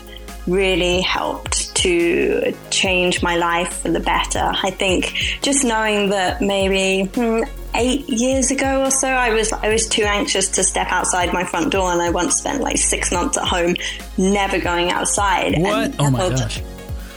really 0.47 1.01
helped 1.01 1.73
to 1.75 2.53
change 2.69 3.21
my 3.21 3.35
life 3.35 3.81
for 3.81 3.89
the 3.89 3.99
better. 3.99 4.51
I 4.63 4.71
think 4.71 5.13
just 5.41 5.63
knowing 5.63 6.09
that 6.09 6.41
maybe 6.41 7.09
hmm, 7.13 7.43
eight 7.75 8.07
years 8.10 8.51
ago 8.51 8.84
or 8.84 8.91
so, 8.91 9.07
I 9.07 9.34
was 9.34 9.51
I 9.53 9.69
was 9.69 9.88
too 9.88 10.03
anxious 10.03 10.49
to 10.49 10.63
step 10.63 10.88
outside 10.91 11.34
my 11.34 11.43
front 11.43 11.71
door, 11.71 11.91
and 11.91 12.01
I 12.01 12.10
once 12.10 12.36
spent 12.36 12.62
like 12.62 12.77
six 12.77 13.12
months 13.12 13.38
at 13.38 13.45
home, 13.45 13.75
never 14.17 14.60
going 14.60 14.91
outside. 14.91 15.55
What? 15.57 15.95
oh 15.99 16.10
my 16.10 16.29
gosh. 16.29 16.62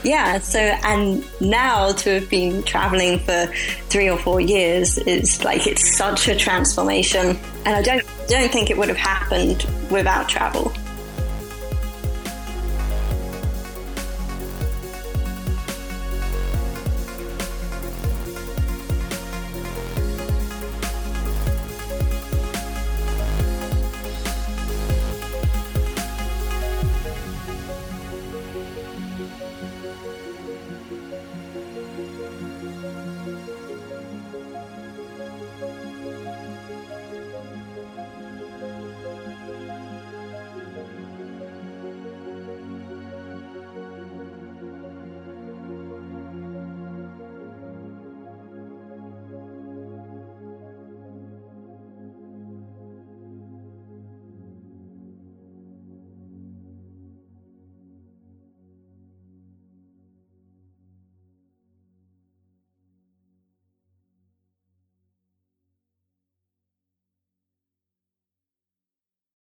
Yeah, 0.04 0.38
so 0.38 0.58
and 0.58 1.24
now 1.40 1.92
to 1.92 2.20
have 2.20 2.28
been 2.28 2.62
traveling 2.62 3.18
for 3.20 3.46
three 3.88 4.10
or 4.10 4.18
four 4.18 4.38
years 4.38 4.98
is 4.98 5.42
like 5.42 5.66
it's 5.66 5.96
such 5.96 6.28
a 6.28 6.36
transformation, 6.36 7.38
and 7.64 7.74
I 7.74 7.82
don't 7.82 8.04
don't 8.28 8.50
think 8.50 8.70
it 8.70 8.76
would 8.76 8.88
have 8.88 8.98
happened 8.98 9.66
without 9.90 10.28
travel. 10.28 10.72